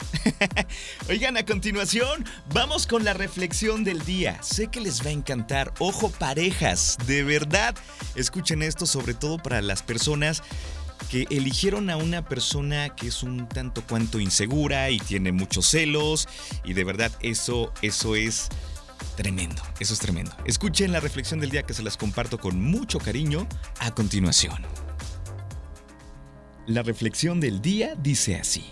Oigan, 1.08 1.36
a 1.36 1.46
continuación, 1.46 2.24
vamos 2.52 2.88
con 2.88 3.04
la 3.04 3.14
reflexión 3.14 3.84
del 3.84 4.04
Sé 4.40 4.68
que 4.68 4.80
les 4.80 5.04
va 5.04 5.10
a 5.10 5.12
encantar. 5.12 5.74
Ojo 5.78 6.10
parejas, 6.10 6.96
de 7.06 7.22
verdad. 7.22 7.74
Escuchen 8.14 8.62
esto 8.62 8.86
sobre 8.86 9.12
todo 9.12 9.36
para 9.36 9.60
las 9.60 9.82
personas 9.82 10.42
que 11.10 11.26
eligieron 11.30 11.90
a 11.90 11.98
una 11.98 12.24
persona 12.26 12.88
que 12.94 13.08
es 13.08 13.22
un 13.22 13.46
tanto 13.46 13.82
cuanto 13.86 14.18
insegura 14.18 14.90
y 14.90 14.98
tiene 14.98 15.32
muchos 15.32 15.66
celos 15.66 16.26
y 16.64 16.72
de 16.72 16.84
verdad 16.84 17.12
eso 17.20 17.72
eso 17.82 18.16
es 18.16 18.48
tremendo, 19.16 19.62
eso 19.80 19.92
es 19.92 20.00
tremendo. 20.00 20.34
Escuchen 20.46 20.92
la 20.92 21.00
reflexión 21.00 21.38
del 21.38 21.50
día 21.50 21.64
que 21.64 21.74
se 21.74 21.82
las 21.82 21.98
comparto 21.98 22.38
con 22.38 22.60
mucho 22.60 22.98
cariño 22.98 23.46
a 23.80 23.94
continuación. 23.94 24.64
La 26.66 26.82
reflexión 26.82 27.38
del 27.38 27.60
día 27.60 27.94
dice 27.96 28.36
así. 28.36 28.64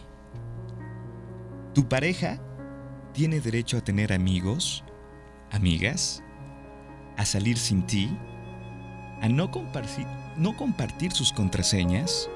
Tu 1.75 1.87
pareja 1.87 2.41
tiene 3.13 3.41
derecho 3.41 3.77
a 3.77 3.85
tener 3.85 4.13
amigos 4.13 4.83
amigas, 5.55 6.23
a 7.17 7.25
salir 7.25 7.57
sin 7.57 7.87
ti, 7.87 8.11
a 9.21 9.29
no 9.29 9.51
compartir, 9.51 11.13
sus 11.13 11.33
contraseñas, 11.33 12.29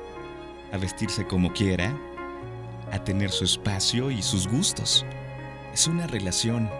a 0.72 0.78
vestirse 0.78 1.26
como 1.26 1.52
quiera, 1.52 1.94
a 2.92 3.02
tener 3.04 3.30
su 3.30 3.44
espacio 3.44 4.10
y 4.10 4.22
sus 4.22 4.46
gustos. 4.46 5.04
Es 5.74 5.86
una 5.86 6.06
relación, 6.06 6.70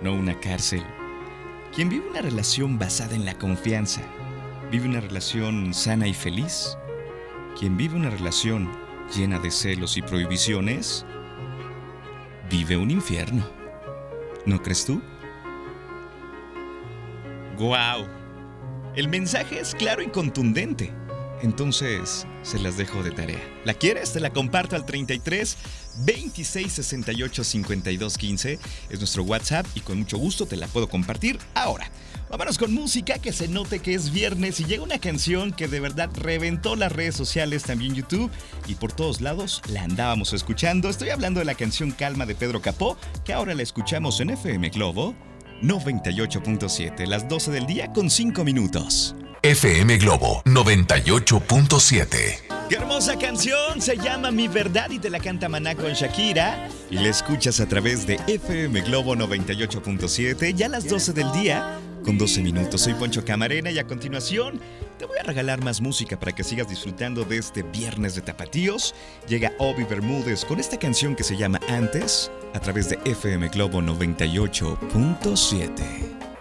no 0.00 0.14
una 0.14 0.38
cárcel. 0.38 0.82
Quien 1.74 1.88
vive 1.88 2.08
una 2.08 2.22
relación 2.22 2.78
basada 2.78 3.14
en 3.14 3.24
la 3.24 3.34
confianza, 3.34 4.00
vive 4.70 4.88
una 4.88 5.00
relación 5.00 5.74
sana 5.74 6.06
y 6.06 6.14
feliz. 6.14 6.76
Quien 7.58 7.76
vive 7.76 7.96
una 7.96 8.10
relación 8.10 8.70
llena 9.14 9.38
de 9.40 9.50
celos 9.50 9.96
y 9.96 10.02
prohibiciones, 10.02 11.04
vive 12.48 12.76
un 12.76 12.90
infierno. 12.90 13.44
¿No 14.46 14.62
crees 14.62 14.86
tú? 14.86 15.02
¡Wow! 17.60 18.08
El 18.96 19.08
mensaje 19.10 19.60
es 19.60 19.74
claro 19.74 20.02
y 20.02 20.06
contundente. 20.06 20.90
Entonces, 21.42 22.26
se 22.42 22.58
las 22.58 22.78
dejo 22.78 23.02
de 23.02 23.10
tarea. 23.10 23.38
¿La 23.66 23.74
quieres? 23.74 24.14
Te 24.14 24.20
la 24.20 24.30
comparto 24.30 24.76
al 24.76 24.86
33 24.86 25.58
26 26.06 26.72
68 26.72 27.44
52 27.44 28.16
15. 28.16 28.58
Es 28.88 28.98
nuestro 28.98 29.24
WhatsApp 29.24 29.66
y 29.74 29.80
con 29.80 29.98
mucho 29.98 30.16
gusto 30.16 30.46
te 30.46 30.56
la 30.56 30.68
puedo 30.68 30.88
compartir 30.88 31.38
ahora. 31.54 31.90
Vámonos 32.30 32.56
con 32.56 32.72
música 32.72 33.18
que 33.18 33.30
se 33.30 33.46
note 33.46 33.80
que 33.80 33.92
es 33.92 34.10
viernes 34.10 34.58
y 34.60 34.64
llega 34.64 34.82
una 34.82 34.98
canción 34.98 35.52
que 35.52 35.68
de 35.68 35.80
verdad 35.80 36.08
reventó 36.14 36.76
las 36.76 36.92
redes 36.92 37.14
sociales, 37.14 37.64
también 37.64 37.94
YouTube 37.94 38.30
y 38.68 38.76
por 38.76 38.92
todos 38.92 39.20
lados 39.20 39.60
la 39.68 39.82
andábamos 39.82 40.32
escuchando. 40.32 40.88
Estoy 40.88 41.10
hablando 41.10 41.40
de 41.40 41.44
la 41.44 41.56
canción 41.56 41.90
Calma 41.90 42.24
de 42.24 42.34
Pedro 42.34 42.62
Capó, 42.62 42.96
que 43.22 43.34
ahora 43.34 43.54
la 43.54 43.62
escuchamos 43.62 44.18
en 44.20 44.30
FM 44.30 44.70
Globo 44.70 45.14
98.7, 45.62 47.06
las 47.06 47.28
12 47.28 47.50
del 47.50 47.66
día 47.66 47.92
con 47.92 48.10
5 48.10 48.44
minutos. 48.44 49.14
FM 49.42 49.96
Globo 49.98 50.42
98.7. 50.44 52.08
Qué 52.68 52.76
hermosa 52.76 53.18
canción, 53.18 53.80
se 53.80 53.96
llama 53.96 54.30
Mi 54.30 54.48
Verdad 54.48 54.90
y 54.90 54.98
te 54.98 55.08
la 55.08 55.18
canta 55.18 55.48
Maná 55.48 55.74
con 55.74 55.92
Shakira. 55.92 56.68
Y 56.90 56.96
la 56.96 57.08
escuchas 57.08 57.58
a 57.60 57.66
través 57.66 58.06
de 58.06 58.20
FM 58.26 58.82
Globo 58.82 59.16
98.7, 59.16 60.54
ya 60.54 60.66
a 60.66 60.68
las 60.68 60.86
12 60.86 61.14
del 61.14 61.32
día 61.32 61.80
con 62.04 62.18
12 62.18 62.42
minutos. 62.42 62.82
Soy 62.82 62.92
Poncho 62.94 63.24
Camarena 63.24 63.70
y 63.70 63.78
a 63.78 63.86
continuación 63.86 64.60
te 65.00 65.06
voy 65.06 65.18
a 65.18 65.22
regalar 65.22 65.64
más 65.64 65.80
música 65.80 66.20
para 66.20 66.32
que 66.32 66.44
sigas 66.44 66.68
disfrutando 66.68 67.24
de 67.24 67.38
este 67.38 67.62
viernes 67.62 68.14
de 68.14 68.20
tapatíos. 68.20 68.94
Llega 69.26 69.50
Obi 69.58 69.84
Bermúdez 69.84 70.44
con 70.44 70.60
esta 70.60 70.78
canción 70.78 71.16
que 71.16 71.24
se 71.24 71.38
llama 71.38 71.58
Antes 71.70 72.30
a 72.52 72.60
través 72.60 72.90
de 72.90 72.98
FM 73.06 73.48
Globo 73.48 73.80
98.7. 73.80 75.70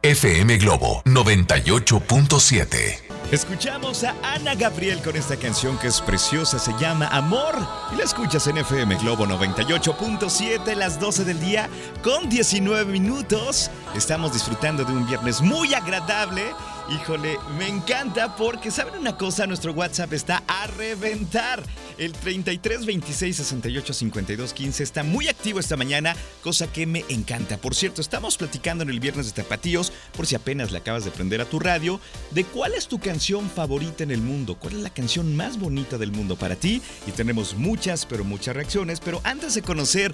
FM 0.01 0.57
Globo 0.57 1.01
98.7. 1.05 2.99
Escuchamos 3.31 4.03
a 4.03 4.13
Ana 4.23 4.55
Gabriel 4.55 4.99
con 5.03 5.15
esta 5.15 5.37
canción 5.37 5.77
que 5.77 5.87
es 5.87 6.01
preciosa, 6.01 6.59
se 6.59 6.73
llama 6.79 7.07
Amor. 7.07 7.55
Y 7.93 7.95
la 7.95 8.03
escuchas 8.03 8.45
en 8.47 8.57
FM 8.57 8.97
Globo 8.97 9.25
98.7, 9.25 10.75
las 10.75 10.99
12 10.99 11.23
del 11.23 11.39
día, 11.39 11.69
con 12.03 12.27
19 12.27 12.91
minutos. 12.91 13.71
Estamos 13.95 14.33
disfrutando 14.33 14.83
de 14.83 14.91
un 14.91 15.07
viernes 15.07 15.41
muy 15.41 15.73
agradable 15.73 16.43
Híjole, 16.91 17.37
me 17.55 17.67
encanta 17.67 18.35
porque, 18.35 18.71
¿saben 18.71 18.99
una 18.99 19.15
cosa? 19.15 19.45
Nuestro 19.45 19.73
WhatsApp 19.73 20.11
está 20.13 20.43
a 20.47 20.65
reventar. 20.65 21.61
El 21.99 22.13
33 22.13 22.85
26 22.87 23.35
68 23.35 23.93
52 23.93 24.53
15 24.53 24.83
está 24.83 25.03
muy 25.03 25.27
activo 25.27 25.59
esta 25.59 25.77
mañana, 25.77 26.15
cosa 26.41 26.71
que 26.71 26.87
me 26.87 27.05
encanta. 27.09 27.57
Por 27.57 27.75
cierto, 27.75 28.01
estamos 28.01 28.37
platicando 28.37 28.83
en 28.83 28.89
el 28.89 28.99
viernes 28.99 29.27
de 29.27 29.43
Tapatíos, 29.43 29.93
por 30.17 30.25
si 30.25 30.33
apenas 30.33 30.71
le 30.71 30.79
acabas 30.79 31.05
de 31.05 31.11
prender 31.11 31.41
a 31.41 31.45
tu 31.45 31.59
radio, 31.59 31.99
de 32.31 32.43
cuál 32.43 32.73
es 32.73 32.87
tu 32.87 32.97
canción 32.97 33.47
favorita 33.51 34.03
en 34.03 34.09
el 34.09 34.21
mundo, 34.21 34.55
cuál 34.55 34.73
es 34.73 34.79
la 34.79 34.89
canción 34.89 35.35
más 35.35 35.59
bonita 35.59 35.99
del 35.99 36.11
mundo 36.11 36.37
para 36.37 36.55
ti. 36.55 36.81
Y 37.05 37.11
tenemos 37.11 37.53
muchas, 37.53 38.07
pero 38.07 38.23
muchas 38.23 38.55
reacciones. 38.55 38.99
Pero 38.99 39.21
antes 39.23 39.53
de 39.53 39.61
conocer 39.61 40.11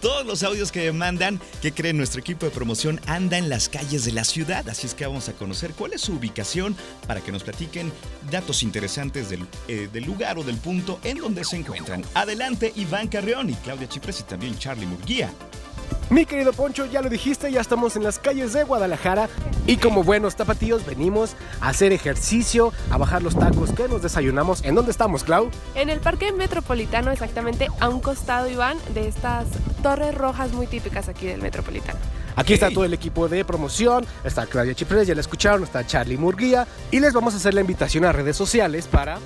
todos 0.00 0.26
los 0.26 0.42
audios 0.42 0.72
que 0.72 0.90
mandan, 0.92 1.40
que 1.62 1.72
creen 1.72 1.96
nuestro 1.96 2.20
equipo 2.20 2.46
de 2.46 2.52
promoción 2.52 3.00
anda 3.06 3.38
en 3.38 3.48
las 3.48 3.68
calles 3.68 4.04
de 4.04 4.12
la 4.12 4.24
ciudad, 4.24 4.68
así 4.68 4.86
es 4.86 4.94
que 4.94 5.06
vamos 5.06 5.28
a 5.28 5.32
conocer 5.32 5.72
cuál 5.72 5.92
es 5.92 6.00
su 6.00 6.14
ubicación 6.14 6.76
para 7.06 7.20
que 7.20 7.32
nos 7.32 7.42
platiquen 7.42 7.92
datos 8.30 8.62
interesantes 8.62 9.30
del, 9.30 9.46
eh, 9.68 9.88
del 9.92 10.04
lugar 10.04 10.38
o 10.38 10.44
del 10.44 10.56
punto 10.56 10.98
en 11.04 11.18
donde 11.18 11.44
se 11.44 11.56
encuentran. 11.56 12.04
Adelante 12.14 12.72
Iván 12.76 13.08
Carreón 13.08 13.50
y 13.50 13.54
Claudia 13.54 13.88
Chipres 13.88 14.20
y 14.20 14.22
también 14.24 14.58
Charlie 14.58 14.86
Murguía. 14.86 15.32
Mi 16.10 16.24
querido 16.24 16.52
Poncho, 16.52 16.86
ya 16.86 17.02
lo 17.02 17.10
dijiste, 17.10 17.52
ya 17.52 17.60
estamos 17.60 17.94
en 17.94 18.02
las 18.02 18.18
calles 18.18 18.54
de 18.54 18.64
Guadalajara 18.64 19.28
y 19.66 19.76
como 19.76 20.02
buenos 20.02 20.36
tapatíos 20.36 20.86
venimos 20.86 21.36
a 21.60 21.68
hacer 21.68 21.92
ejercicio, 21.92 22.72
a 22.90 22.96
bajar 22.96 23.22
los 23.22 23.38
tacos 23.38 23.72
que 23.72 23.88
nos 23.88 24.00
desayunamos. 24.00 24.64
¿En 24.64 24.74
dónde 24.74 24.90
estamos, 24.90 25.22
Clau? 25.22 25.50
En 25.74 25.90
el 25.90 26.00
Parque 26.00 26.32
Metropolitano, 26.32 27.10
exactamente 27.10 27.68
a 27.78 27.90
un 27.90 28.00
costado, 28.00 28.48
Iván, 28.48 28.78
de 28.94 29.06
estas 29.06 29.46
torres 29.82 30.14
rojas 30.14 30.52
muy 30.52 30.66
típicas 30.66 31.08
aquí 31.08 31.26
del 31.26 31.42
Metropolitano. 31.42 31.98
Aquí 32.36 32.54
está 32.54 32.70
todo 32.70 32.84
el 32.84 32.94
equipo 32.94 33.28
de 33.28 33.44
promoción, 33.44 34.06
está 34.24 34.46
Claudia 34.46 34.74
Chipres, 34.74 35.06
ya 35.06 35.14
la 35.14 35.20
escucharon, 35.20 35.64
está 35.64 35.86
Charlie 35.86 36.16
Murguía 36.16 36.66
y 36.90 37.00
les 37.00 37.12
vamos 37.12 37.34
a 37.34 37.36
hacer 37.36 37.52
la 37.52 37.60
invitación 37.60 38.04
a 38.04 38.12
redes 38.12 38.36
sociales 38.36 38.86
para 38.86 39.18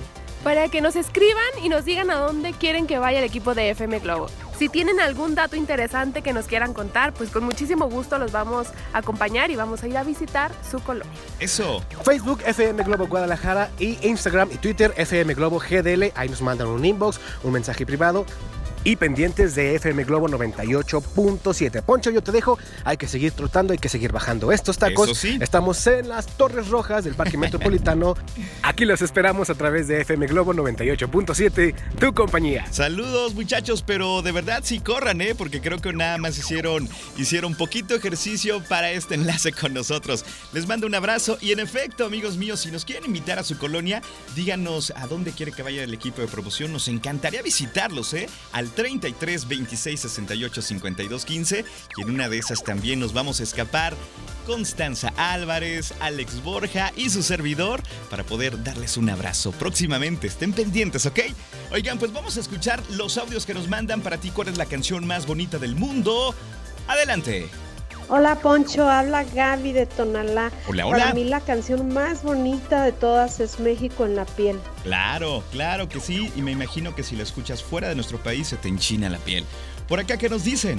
para 0.43 0.67
que 0.67 0.81
nos 0.81 0.95
escriban 0.95 1.43
y 1.63 1.69
nos 1.69 1.85
digan 1.85 2.11
a 2.11 2.15
dónde 2.15 2.51
quieren 2.51 2.85
que 2.85 2.99
vaya 2.99 3.19
el 3.19 3.25
equipo 3.25 3.55
de 3.55 3.69
FM 3.69 3.99
Globo. 3.99 4.27
Si 4.57 4.69
tienen 4.69 4.99
algún 4.99 5.35
dato 5.35 5.55
interesante 5.55 6.21
que 6.21 6.33
nos 6.33 6.45
quieran 6.45 6.73
contar, 6.73 7.13
pues 7.13 7.29
con 7.29 7.43
muchísimo 7.43 7.89
gusto 7.89 8.17
los 8.17 8.31
vamos 8.31 8.67
a 8.93 8.99
acompañar 8.99 9.51
y 9.51 9.55
vamos 9.55 9.83
a 9.83 9.87
ir 9.87 9.97
a 9.97 10.03
visitar 10.03 10.51
su 10.69 10.79
colonia. 10.79 11.11
Eso. 11.39 11.81
Facebook 12.03 12.41
FM 12.45 12.83
Globo 12.83 13.07
Guadalajara 13.07 13.69
y 13.79 13.97
Instagram 14.07 14.49
y 14.51 14.57
Twitter 14.57 14.93
FM 14.95 15.33
Globo 15.33 15.59
GDL. 15.59 16.11
Ahí 16.15 16.29
nos 16.29 16.41
mandan 16.41 16.67
un 16.67 16.85
inbox, 16.85 17.19
un 17.43 17.53
mensaje 17.53 17.85
privado 17.85 18.25
y 18.83 18.95
pendientes 18.95 19.55
de 19.55 19.75
FM 19.75 20.03
Globo 20.03 20.27
98.7. 20.27 21.81
Poncho, 21.83 22.11
yo 22.11 22.21
te 22.21 22.31
dejo, 22.31 22.57
hay 22.83 22.97
que 22.97 23.07
seguir 23.07 23.31
trotando, 23.31 23.73
hay 23.73 23.79
que 23.79 23.89
seguir 23.89 24.11
bajando 24.11 24.51
estos 24.51 24.77
tacos. 24.77 25.17
Sí. 25.17 25.37
Estamos 25.41 25.85
en 25.87 26.09
las 26.09 26.27
Torres 26.27 26.67
Rojas 26.67 27.03
del 27.03 27.15
Parque 27.15 27.37
Metropolitano. 27.37 28.15
Aquí 28.63 28.85
los 28.85 29.01
esperamos 29.01 29.49
a 29.49 29.55
través 29.55 29.87
de 29.87 30.01
FM 30.01 30.27
Globo 30.27 30.53
98.7, 30.53 31.75
tu 31.99 32.13
compañía. 32.13 32.65
Saludos 32.71 33.33
muchachos, 33.33 33.83
pero 33.85 34.21
de 34.21 34.31
verdad 34.31 34.61
sí 34.63 34.79
corran, 34.79 35.21
¿eh? 35.21 35.35
Porque 35.35 35.61
creo 35.61 35.79
que 35.79 35.93
nada 35.93 36.17
más 36.17 36.37
hicieron, 36.37 36.89
hicieron 37.17 37.55
poquito 37.55 37.95
ejercicio 37.95 38.61
para 38.67 38.91
este 38.91 39.15
enlace 39.15 39.53
con 39.53 39.73
nosotros. 39.73 40.25
Les 40.51 40.67
mando 40.67 40.87
un 40.87 40.95
abrazo 40.95 41.37
y 41.41 41.51
en 41.51 41.59
efecto, 41.59 42.05
amigos 42.05 42.37
míos, 42.37 42.61
si 42.61 42.71
nos 42.71 42.85
quieren 42.85 43.05
invitar 43.05 43.39
a 43.39 43.43
su 43.43 43.57
colonia, 43.57 44.01
díganos 44.35 44.91
a 44.95 45.07
dónde 45.07 45.31
quiere 45.31 45.51
que 45.51 45.63
vaya 45.63 45.83
el 45.83 45.93
equipo 45.93 46.21
de 46.21 46.27
promoción. 46.27 46.73
Nos 46.73 46.87
encantaría 46.87 47.41
visitarlos, 47.41 48.13
¿eh? 48.13 48.27
Al 48.51 48.72
33 48.75 49.47
26 49.47 49.99
68 49.99 50.61
52 50.61 51.25
15 51.25 51.65
y 51.97 52.01
en 52.01 52.09
una 52.09 52.29
de 52.29 52.37
esas 52.37 52.63
también 52.63 52.99
nos 52.99 53.13
vamos 53.13 53.39
a 53.39 53.43
escapar 53.43 53.95
Constanza 54.45 55.13
Álvarez, 55.17 55.93
Alex 55.99 56.43
Borja 56.43 56.91
y 56.95 57.09
su 57.09 57.23
servidor 57.23 57.81
para 58.09 58.23
poder 58.23 58.63
darles 58.63 58.97
un 58.97 59.09
abrazo 59.09 59.51
próximamente. 59.51 60.27
Estén 60.27 60.53
pendientes, 60.53 61.05
¿ok? 61.05 61.19
Oigan, 61.71 61.97
pues 61.97 62.11
vamos 62.11 62.37
a 62.37 62.41
escuchar 62.41 62.81
los 62.91 63.17
audios 63.17 63.45
que 63.45 63.53
nos 63.53 63.67
mandan 63.67 64.01
para 64.01 64.17
ti. 64.17 64.31
¿Cuál 64.31 64.49
es 64.49 64.57
la 64.57 64.65
canción 64.65 65.07
más 65.07 65.25
bonita 65.25 65.59
del 65.59 65.75
mundo? 65.75 66.35
Adelante. 66.87 67.49
Hola 68.15 68.35
Poncho, 68.35 68.87
habla 68.87 69.23
Gaby 69.23 69.71
de 69.73 69.87
Tonalá. 69.87 70.51
Hola, 70.67 70.85
hola. 70.85 70.99
Para 70.99 71.13
mí 71.15 71.23
la 71.23 71.41
canción 71.41 71.91
más 71.95 72.21
bonita 72.21 72.83
de 72.83 72.91
todas 72.91 73.39
es 73.39 73.59
México 73.59 74.05
en 74.05 74.15
la 74.15 74.25
piel. 74.25 74.59
Claro, 74.83 75.41
claro 75.51 75.89
que 75.89 75.99
sí. 75.99 76.31
Y 76.35 76.43
me 76.43 76.51
imagino 76.51 76.93
que 76.93 77.01
si 77.01 77.15
la 77.15 77.23
escuchas 77.23 77.63
fuera 77.63 77.89
de 77.89 77.95
nuestro 77.95 78.19
país 78.19 78.49
se 78.49 78.57
te 78.57 78.67
enchina 78.67 79.09
la 79.09 79.17
piel. 79.17 79.43
Por 79.87 79.99
acá, 79.99 80.17
¿qué 80.17 80.29
nos 80.29 80.43
dicen? 80.43 80.77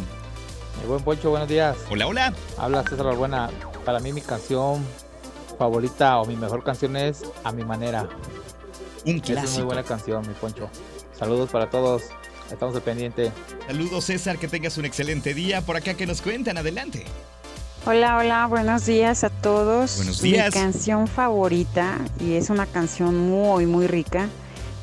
Mi 0.80 0.86
buen 0.86 1.02
Poncho, 1.02 1.30
buenos 1.30 1.48
días. 1.48 1.76
Hola, 1.90 2.06
hola. 2.06 2.32
Habla 2.56 2.84
César 2.84 3.04
Balbuena. 3.06 3.50
Para 3.84 3.98
mí 3.98 4.12
mi 4.12 4.20
canción 4.20 4.86
favorita 5.58 6.20
o 6.20 6.26
mi 6.26 6.36
mejor 6.36 6.62
canción 6.62 6.96
es 6.96 7.24
A 7.42 7.50
mi 7.50 7.64
manera. 7.64 8.02
Un 8.02 8.08
Es 9.06 9.06
muy 9.06 9.20
clásico. 9.22 9.66
buena 9.66 9.82
canción, 9.82 10.22
mi 10.28 10.34
Poncho. 10.34 10.70
Saludos 11.18 11.50
para 11.50 11.68
todos. 11.68 12.04
Estamos 12.50 12.74
al 12.76 12.82
pendiente. 12.82 13.32
Saludos, 13.66 14.04
César, 14.04 14.38
que 14.38 14.48
tengas 14.48 14.76
un 14.78 14.84
excelente 14.84 15.34
día. 15.34 15.60
Por 15.62 15.76
acá, 15.76 15.94
¿qué 15.94 16.06
nos 16.06 16.20
cuentan? 16.20 16.58
Adelante. 16.58 17.04
Hola, 17.86 18.16
hola, 18.18 18.46
buenos 18.46 18.86
días 18.86 19.24
a 19.24 19.30
todos. 19.30 19.96
Buenos 19.96 20.22
días. 20.22 20.54
Mi 20.54 20.60
canción 20.60 21.06
favorita, 21.06 21.98
y 22.20 22.34
es 22.34 22.50
una 22.50 22.66
canción 22.66 23.16
muy, 23.18 23.66
muy 23.66 23.86
rica, 23.86 24.28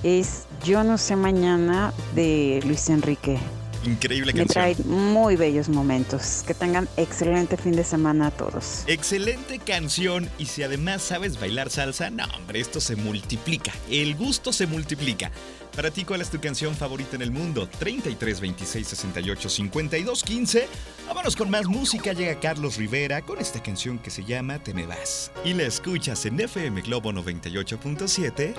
es 0.03 0.43
Yo 0.63 0.83
no 0.83 0.97
sé 0.99 1.15
mañana 1.15 1.93
de 2.13 2.61
Luis 2.65 2.89
Enrique. 2.89 3.39
Increíble 3.83 4.31
Me 4.33 4.45
canción. 4.45 4.75
trae 4.75 4.85
muy 4.85 5.35
bellos 5.35 5.67
momentos. 5.69 6.43
Que 6.45 6.53
tengan 6.53 6.87
excelente 6.97 7.57
fin 7.57 7.71
de 7.71 7.83
semana 7.83 8.27
a 8.27 8.31
todos. 8.31 8.83
Excelente 8.85 9.57
canción 9.57 10.29
y 10.37 10.45
si 10.45 10.61
además 10.61 11.01
sabes 11.01 11.39
bailar 11.39 11.71
salsa, 11.71 12.11
no 12.11 12.25
hombre, 12.37 12.59
esto 12.59 12.79
se 12.79 12.95
multiplica, 12.95 13.71
el 13.89 14.15
gusto 14.15 14.53
se 14.53 14.67
multiplica. 14.67 15.31
Para 15.75 15.91
ti, 15.91 16.03
¿cuál 16.03 16.21
es 16.21 16.29
tu 16.29 16.39
canción 16.39 16.75
favorita 16.75 17.15
en 17.15 17.21
el 17.21 17.31
mundo? 17.31 17.67
33 17.79 18.41
26 18.41 18.87
68 18.87 19.49
52 19.49 20.23
15. 20.23 20.67
Vámonos 21.07 21.35
con 21.35 21.49
más 21.49 21.65
música. 21.65 22.13
Llega 22.13 22.39
Carlos 22.39 22.77
Rivera 22.77 23.21
con 23.21 23.39
esta 23.39 23.61
canción 23.61 23.99
que 23.99 24.09
se 24.09 24.23
llama 24.23 24.59
Te 24.59 24.73
me 24.73 24.85
vas. 24.85 25.31
Y 25.43 25.53
la 25.53 25.63
escuchas 25.63 26.25
en 26.25 26.39
FM 26.39 26.81
Globo 26.81 27.11
98.7. 27.11 28.53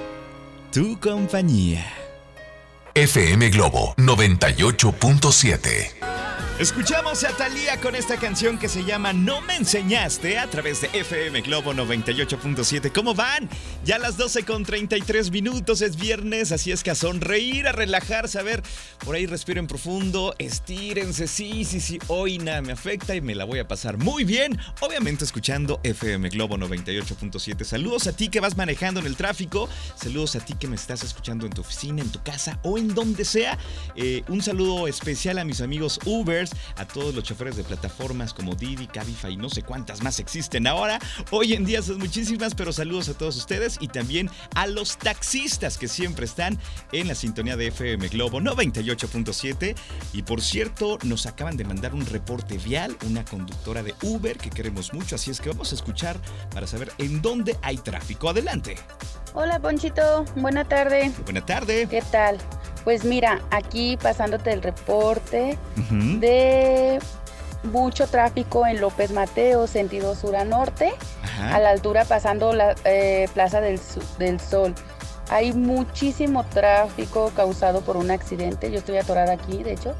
Tu 0.72 0.98
compañía. 1.00 1.84
FM 2.94 3.48
Globo 3.50 3.94
98.7. 3.96 6.11
Escuchamos 6.62 7.24
a 7.24 7.36
Thalía 7.36 7.80
con 7.80 7.96
esta 7.96 8.16
canción 8.18 8.56
que 8.56 8.68
se 8.68 8.84
llama 8.84 9.12
No 9.12 9.40
me 9.40 9.56
enseñaste 9.56 10.38
a 10.38 10.46
través 10.48 10.80
de 10.80 10.90
FM 10.92 11.40
Globo 11.40 11.74
98.7. 11.74 12.92
¿Cómo 12.92 13.16
van? 13.16 13.50
Ya 13.84 13.98
las 13.98 14.16
12 14.16 14.44
con 14.44 14.64
33 14.64 15.32
minutos 15.32 15.82
es 15.82 15.96
viernes, 15.96 16.52
así 16.52 16.70
es 16.70 16.84
que 16.84 16.92
a 16.92 16.94
sonreír, 16.94 17.66
a 17.66 17.72
relajarse, 17.72 18.38
a 18.38 18.44
ver, 18.44 18.62
por 19.04 19.16
ahí 19.16 19.26
respiren 19.26 19.66
profundo, 19.66 20.36
estírense, 20.38 21.26
sí, 21.26 21.64
sí, 21.64 21.80
sí, 21.80 21.98
hoy 22.06 22.38
nada 22.38 22.62
me 22.62 22.72
afecta 22.72 23.16
y 23.16 23.20
me 23.20 23.34
la 23.34 23.44
voy 23.44 23.58
a 23.58 23.66
pasar 23.66 23.98
muy 23.98 24.22
bien, 24.22 24.56
obviamente 24.82 25.24
escuchando 25.24 25.80
FM 25.82 26.28
Globo 26.28 26.56
98.7. 26.58 27.64
Saludos 27.64 28.06
a 28.06 28.12
ti 28.12 28.28
que 28.28 28.38
vas 28.38 28.56
manejando 28.56 29.00
en 29.00 29.06
el 29.06 29.16
tráfico, 29.16 29.68
saludos 29.96 30.36
a 30.36 30.44
ti 30.44 30.54
que 30.54 30.68
me 30.68 30.76
estás 30.76 31.02
escuchando 31.02 31.44
en 31.44 31.52
tu 31.52 31.62
oficina, 31.62 32.02
en 32.02 32.12
tu 32.12 32.22
casa 32.22 32.60
o 32.62 32.78
en 32.78 32.94
donde 32.94 33.24
sea. 33.24 33.58
Eh, 33.96 34.22
un 34.28 34.40
saludo 34.42 34.86
especial 34.86 35.40
a 35.40 35.44
mis 35.44 35.60
amigos 35.60 35.98
Ubers, 36.04 36.51
a 36.76 36.86
todos 36.86 37.14
los 37.14 37.24
choferes 37.24 37.56
de 37.56 37.64
plataformas 37.64 38.34
como 38.34 38.54
Didi, 38.54 38.86
Cabify 38.86 39.32
y 39.32 39.36
no 39.36 39.48
sé 39.48 39.62
cuántas 39.62 40.02
más 40.02 40.18
existen 40.18 40.66
ahora. 40.66 40.98
Hoy 41.30 41.54
en 41.54 41.64
día 41.64 41.82
son 41.82 41.98
muchísimas, 41.98 42.54
pero 42.54 42.72
saludos 42.72 43.08
a 43.08 43.14
todos 43.14 43.36
ustedes 43.36 43.78
y 43.80 43.88
también 43.88 44.30
a 44.54 44.66
los 44.66 44.96
taxistas 44.98 45.78
que 45.78 45.88
siempre 45.88 46.24
están 46.24 46.58
en 46.92 47.08
la 47.08 47.14
sintonía 47.14 47.56
de 47.56 47.68
FM 47.68 48.08
Globo 48.08 48.40
98.7. 48.40 49.74
Y 50.12 50.22
por 50.22 50.40
cierto, 50.40 50.98
nos 51.04 51.26
acaban 51.26 51.56
de 51.56 51.64
mandar 51.64 51.94
un 51.94 52.06
reporte 52.06 52.58
vial, 52.58 52.96
una 53.06 53.24
conductora 53.24 53.82
de 53.82 53.94
Uber 54.02 54.38
que 54.38 54.50
queremos 54.50 54.92
mucho, 54.92 55.16
así 55.16 55.30
es 55.30 55.40
que 55.40 55.48
vamos 55.48 55.72
a 55.72 55.74
escuchar 55.74 56.20
para 56.52 56.66
saber 56.66 56.92
en 56.98 57.22
dónde 57.22 57.56
hay 57.62 57.76
tráfico. 57.78 58.28
Adelante. 58.28 58.76
Hola 59.34 59.58
Ponchito, 59.58 60.24
buena 60.36 60.64
tarde. 60.64 61.10
Buena 61.24 61.44
tarde. 61.44 61.86
¿Qué 61.88 62.02
tal? 62.02 62.38
Pues 62.84 63.04
mira, 63.04 63.40
aquí 63.50 63.96
pasándote 63.96 64.52
el 64.52 64.62
reporte 64.62 65.56
de 65.90 66.98
mucho 67.64 68.06
tráfico 68.08 68.66
en 68.66 68.80
López 68.80 69.12
Mateo, 69.12 69.66
sentido 69.66 70.16
sur 70.16 70.34
a 70.34 70.44
norte, 70.44 70.92
Ajá. 71.22 71.56
a 71.56 71.60
la 71.60 71.70
altura 71.70 72.04
pasando 72.04 72.52
la 72.52 72.74
eh, 72.84 73.28
Plaza 73.34 73.60
del, 73.60 73.80
del 74.18 74.40
Sol. 74.40 74.74
Hay 75.30 75.52
muchísimo 75.52 76.44
tráfico 76.44 77.30
causado 77.36 77.80
por 77.82 77.96
un 77.96 78.10
accidente. 78.10 78.70
Yo 78.70 78.78
estoy 78.78 78.98
atorada 78.98 79.32
aquí, 79.32 79.62
de 79.62 79.74
hecho. 79.74 79.94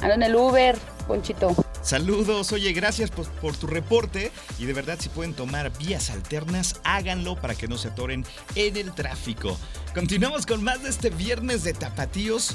Ando 0.00 0.14
en 0.14 0.22
el 0.22 0.34
Uber, 0.36 0.78
Ponchito. 1.06 1.54
Saludos, 1.82 2.52
oye, 2.52 2.72
gracias 2.72 3.10
por, 3.10 3.26
por 3.26 3.56
tu 3.56 3.66
reporte 3.66 4.30
y 4.58 4.66
de 4.66 4.72
verdad 4.72 4.96
si 5.00 5.08
pueden 5.08 5.34
tomar 5.34 5.70
vías 5.78 6.10
alternas, 6.10 6.80
háganlo 6.84 7.36
para 7.36 7.54
que 7.54 7.68
no 7.68 7.78
se 7.78 7.88
atoren 7.88 8.24
en 8.54 8.76
el 8.76 8.92
tráfico. 8.92 9.56
Continuamos 9.94 10.46
con 10.46 10.62
más 10.62 10.84
de 10.84 10.88
este 10.88 11.10
viernes 11.10 11.64
de 11.64 11.72
tapatíos. 11.72 12.54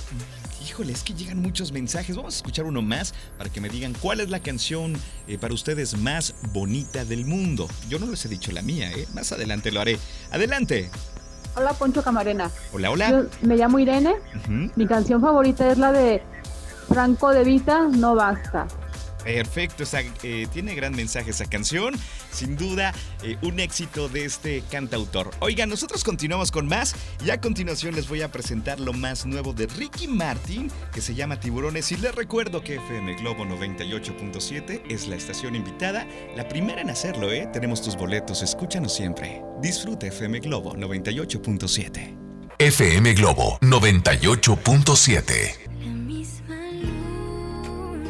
Híjole, 0.66 0.94
es 0.94 1.04
que 1.04 1.14
llegan 1.14 1.42
muchos 1.42 1.74
mensajes. 1.74 2.16
Vamos 2.16 2.36
a 2.36 2.38
escuchar 2.38 2.64
uno 2.66 2.82
más 2.82 3.14
para 3.38 3.50
que 3.50 3.60
me 3.60 3.68
digan 3.68 3.94
cuál 3.94 4.22
es 4.22 4.30
la 4.30 4.40
canción 4.40 4.94
eh, 5.28 5.38
para 5.38 5.54
ustedes 5.54 5.98
más 5.98 6.34
bonita 6.54 7.04
del 7.04 7.26
mundo. 7.26 7.68
Yo 7.90 8.00
no 8.00 8.08
les 8.08 8.24
he 8.26 8.30
dicho 8.30 8.54
la 8.54 8.62
mía, 8.62 8.90
¿eh? 8.90 9.06
Más 9.14 9.34
adelante 9.34 9.70
lo 9.72 9.82
haré. 9.82 10.00
Adelante. 10.32 10.90
Hola 11.58 11.74
Poncho 11.74 12.02
Camarena. 12.04 12.50
Hola, 12.72 12.92
hola. 12.92 13.12
Yo 13.12 13.26
me 13.42 13.58
llamo 13.58 13.80
Irene. 13.80 14.16
Mi 14.48 14.88
canción 14.88 15.20
favorita 15.20 15.70
es 15.70 15.78
la 15.78 15.92
de 15.92 16.24
Franco 16.88 17.32
de 17.32 17.44
Vita, 17.44 17.90
No 17.90 18.16
Basta. 18.16 18.66
Perfecto, 19.26 19.84
eh, 20.24 20.48
tiene 20.54 20.76
gran 20.76 20.96
mensaje 20.96 21.32
esa 21.32 21.46
canción. 21.46 21.96
Sin 22.32 22.56
duda, 22.56 22.94
eh, 23.24 23.38
un 23.42 23.60
éxito 23.60 24.08
de 24.08 24.26
este 24.26 24.64
cantautor. 24.70 25.32
Oigan, 25.40 25.68
nosotros 25.68 26.04
continuamos 26.04 26.52
con 26.52 26.68
más 26.68 26.96
y 27.26 27.32
a 27.32 27.42
continuación 27.42 27.96
les 27.96 28.08
voy 28.08 28.22
a 28.22 28.32
presentar 28.32 28.80
lo 28.80 28.94
más 28.94 29.26
nuevo 29.26 29.54
de 29.54 29.66
Ricky 29.66 30.08
Martin, 30.08 30.72
que 30.94 31.02
se 31.02 31.16
llama 31.16 31.40
Tiburones. 31.40 31.92
Y 31.92 31.98
les 31.98 32.14
recuerdo 32.14 32.62
que 32.62 32.76
FM 32.76 33.16
Globo 33.16 33.46
98.7 33.46 34.84
es 34.90 35.08
la 35.08 35.16
estación 35.16 35.56
invitada, 35.56 36.08
la 36.36 36.48
primera 36.48 36.82
en 36.82 36.92
hacerlo, 36.92 37.32
¿eh? 37.32 37.50
Tenemos 37.52 37.82
tus 37.82 37.96
boletos, 37.96 38.44
escúchanos 38.44 38.94
siempre. 38.94 39.42
Disfruta 39.60 40.06
FM 40.06 40.40
Globo 40.42 40.76
98.7. 40.76 42.16
FM 42.60 43.14
Globo 43.16 43.58
98.7. 43.62 45.66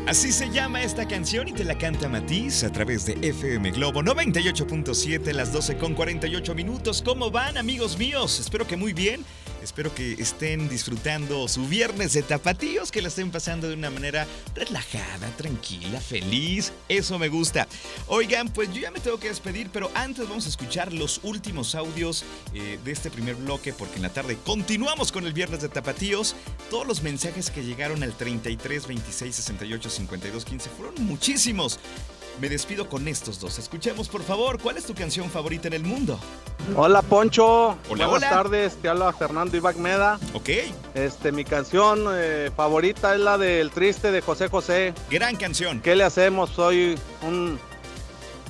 Así 0.07 0.31
se 0.31 0.51
llama 0.51 0.83
esta 0.83 1.07
canción 1.07 1.47
y 1.47 1.51
te 1.51 1.63
la 1.63 1.75
canta 1.75 2.07
Matiz 2.07 2.63
a 2.63 2.71
través 2.71 3.07
de 3.07 3.13
FM 3.27 3.71
Globo 3.71 4.03
98.7, 4.03 5.33
las 5.33 5.51
12 5.51 5.77
con 5.77 5.95
48 5.95 6.53
minutos. 6.53 7.01
¿Cómo 7.03 7.31
van, 7.31 7.57
amigos 7.57 7.97
míos? 7.97 8.39
Espero 8.39 8.67
que 8.67 8.77
muy 8.77 8.93
bien. 8.93 9.25
Espero 9.65 9.95
que 9.95 10.13
estén 10.13 10.69
disfrutando 10.69 11.47
su 11.47 11.65
viernes 11.67 12.13
de 12.13 12.21
tapatíos, 12.21 12.91
que 12.91 13.01
la 13.01 13.07
estén 13.07 13.31
pasando 13.31 13.67
de 13.67 13.73
una 13.73 13.89
manera 13.89 14.27
relajada, 14.53 15.27
tranquila, 15.37 15.99
feliz. 15.99 16.71
Eso 16.87 17.17
me 17.17 17.29
gusta. 17.29 17.67
Oigan, 18.05 18.49
pues 18.49 18.71
yo 18.71 18.81
ya 18.81 18.91
me 18.91 18.99
tengo 18.99 19.19
que 19.19 19.29
despedir, 19.29 19.71
pero 19.73 19.89
antes 19.95 20.29
vamos 20.29 20.45
a 20.45 20.49
escuchar 20.49 20.93
los 20.93 21.19
últimos 21.23 21.73
audios 21.73 22.23
eh, 22.53 22.77
de 22.85 22.91
este 22.91 23.09
primer 23.09 23.33
bloque, 23.37 23.73
porque 23.73 23.95
en 23.95 24.03
la 24.03 24.09
tarde 24.09 24.37
continuamos 24.45 25.11
con 25.11 25.25
el 25.25 25.33
viernes 25.33 25.63
de 25.63 25.69
tapatíos. 25.69 26.35
Todos 26.69 26.85
los 26.85 27.01
mensajes 27.01 27.49
que 27.49 27.63
llegaron 27.63 28.03
al 28.03 28.15
33 28.15 28.85
26 28.85 29.35
68 29.35 29.89
52 29.89 30.45
15 30.45 30.69
fueron 30.69 30.93
muchísimos. 31.07 31.79
Me 32.41 32.49
despido 32.49 32.89
con 32.89 33.07
estos 33.07 33.39
dos. 33.39 33.57
Escuchemos, 33.59 34.09
por 34.09 34.21
favor, 34.21 34.59
¿cuál 34.61 34.77
es 34.77 34.85
tu 34.85 34.93
canción 34.93 35.29
favorita 35.29 35.67
en 35.69 35.73
el 35.73 35.83
mundo? 35.83 36.19
Hola 36.75 37.01
Poncho, 37.01 37.77
Hola, 37.89 38.07
buenas 38.07 38.09
hola. 38.09 38.29
tardes, 38.29 38.75
te 38.81 38.89
habla 38.89 39.13
Fernando 39.13 39.55
Ibac 39.55 39.77
Meda. 39.77 40.19
Ok. 40.33 40.49
Este, 40.95 41.31
mi 41.31 41.45
canción 41.45 42.05
eh, 42.11 42.51
favorita 42.55 43.13
es 43.13 43.21
la 43.21 43.37
del 43.37 43.71
Triste 43.71 44.11
de 44.11 44.19
José 44.21 44.49
José. 44.49 44.93
Gran 45.09 45.37
canción. 45.37 45.79
¿Qué 45.79 45.95
le 45.95 46.03
hacemos? 46.03 46.49
Soy 46.49 46.99
un 47.21 47.57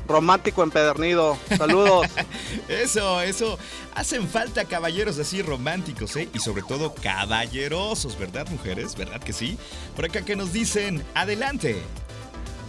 romántico 0.08 0.64
empedernido. 0.64 1.38
Saludos. 1.56 2.08
Eso, 2.68 3.22
eso. 3.22 3.58
Hacen 3.96 4.28
falta 4.28 4.66
caballeros 4.66 5.20
así 5.20 5.42
románticos, 5.42 6.16
¿eh? 6.16 6.30
Y 6.34 6.40
sobre 6.40 6.64
todo 6.64 6.94
caballerosos, 6.96 8.18
¿verdad, 8.18 8.48
mujeres? 8.50 8.96
¿Verdad 8.96 9.22
que 9.22 9.34
sí? 9.34 9.58
Por 9.96 10.06
acá 10.06 10.24
que 10.24 10.36
nos 10.36 10.54
dicen, 10.54 11.04
adelante. 11.14 11.82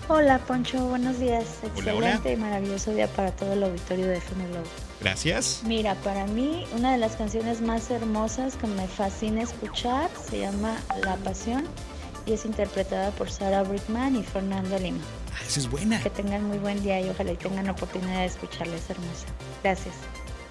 Hola 0.09 0.39
Poncho, 0.39 0.87
buenos 0.87 1.19
días. 1.19 1.45
Hola, 1.63 1.73
Excelente 1.75 2.29
hola. 2.29 2.33
y 2.33 2.37
maravilloso 2.37 2.93
día 2.93 3.09
para 3.09 3.33
todo 3.33 3.55
el 3.55 3.63
auditorio 3.65 4.07
de 4.07 4.19
FM 4.19 4.47
Globo. 4.49 4.67
Gracias. 5.01 5.63
Mira, 5.65 5.95
para 5.97 6.27
mí 6.27 6.65
una 6.77 6.93
de 6.93 6.99
las 6.99 7.17
canciones 7.17 7.61
más 7.61 7.91
hermosas 7.91 8.57
que 8.57 8.69
me 8.69 8.87
fascina 8.87 9.43
escuchar 9.43 10.09
se 10.31 10.39
llama 10.41 10.77
La 11.03 11.17
Pasión 11.17 11.65
y 12.25 12.35
es 12.35 12.45
interpretada 12.45 13.11
por 13.13 13.31
Sara 13.31 13.65
Brickman 13.65 14.15
y 14.15 14.23
Fernando 14.23 14.79
Lima. 14.79 15.01
Ah, 15.35 15.41
esa 15.47 15.59
es 15.61 15.69
buena. 15.69 16.01
Que 16.01 16.11
tengan 16.11 16.45
muy 16.45 16.59
buen 16.59 16.81
día 16.83 17.01
y 17.01 17.09
ojalá 17.11 17.33
y 17.33 17.37
tengan 17.37 17.69
oportunidad 17.69 18.21
de 18.21 18.27
escucharla, 18.27 18.77
es 18.77 18.89
hermosa. 18.89 19.27
Gracias. 19.65 19.95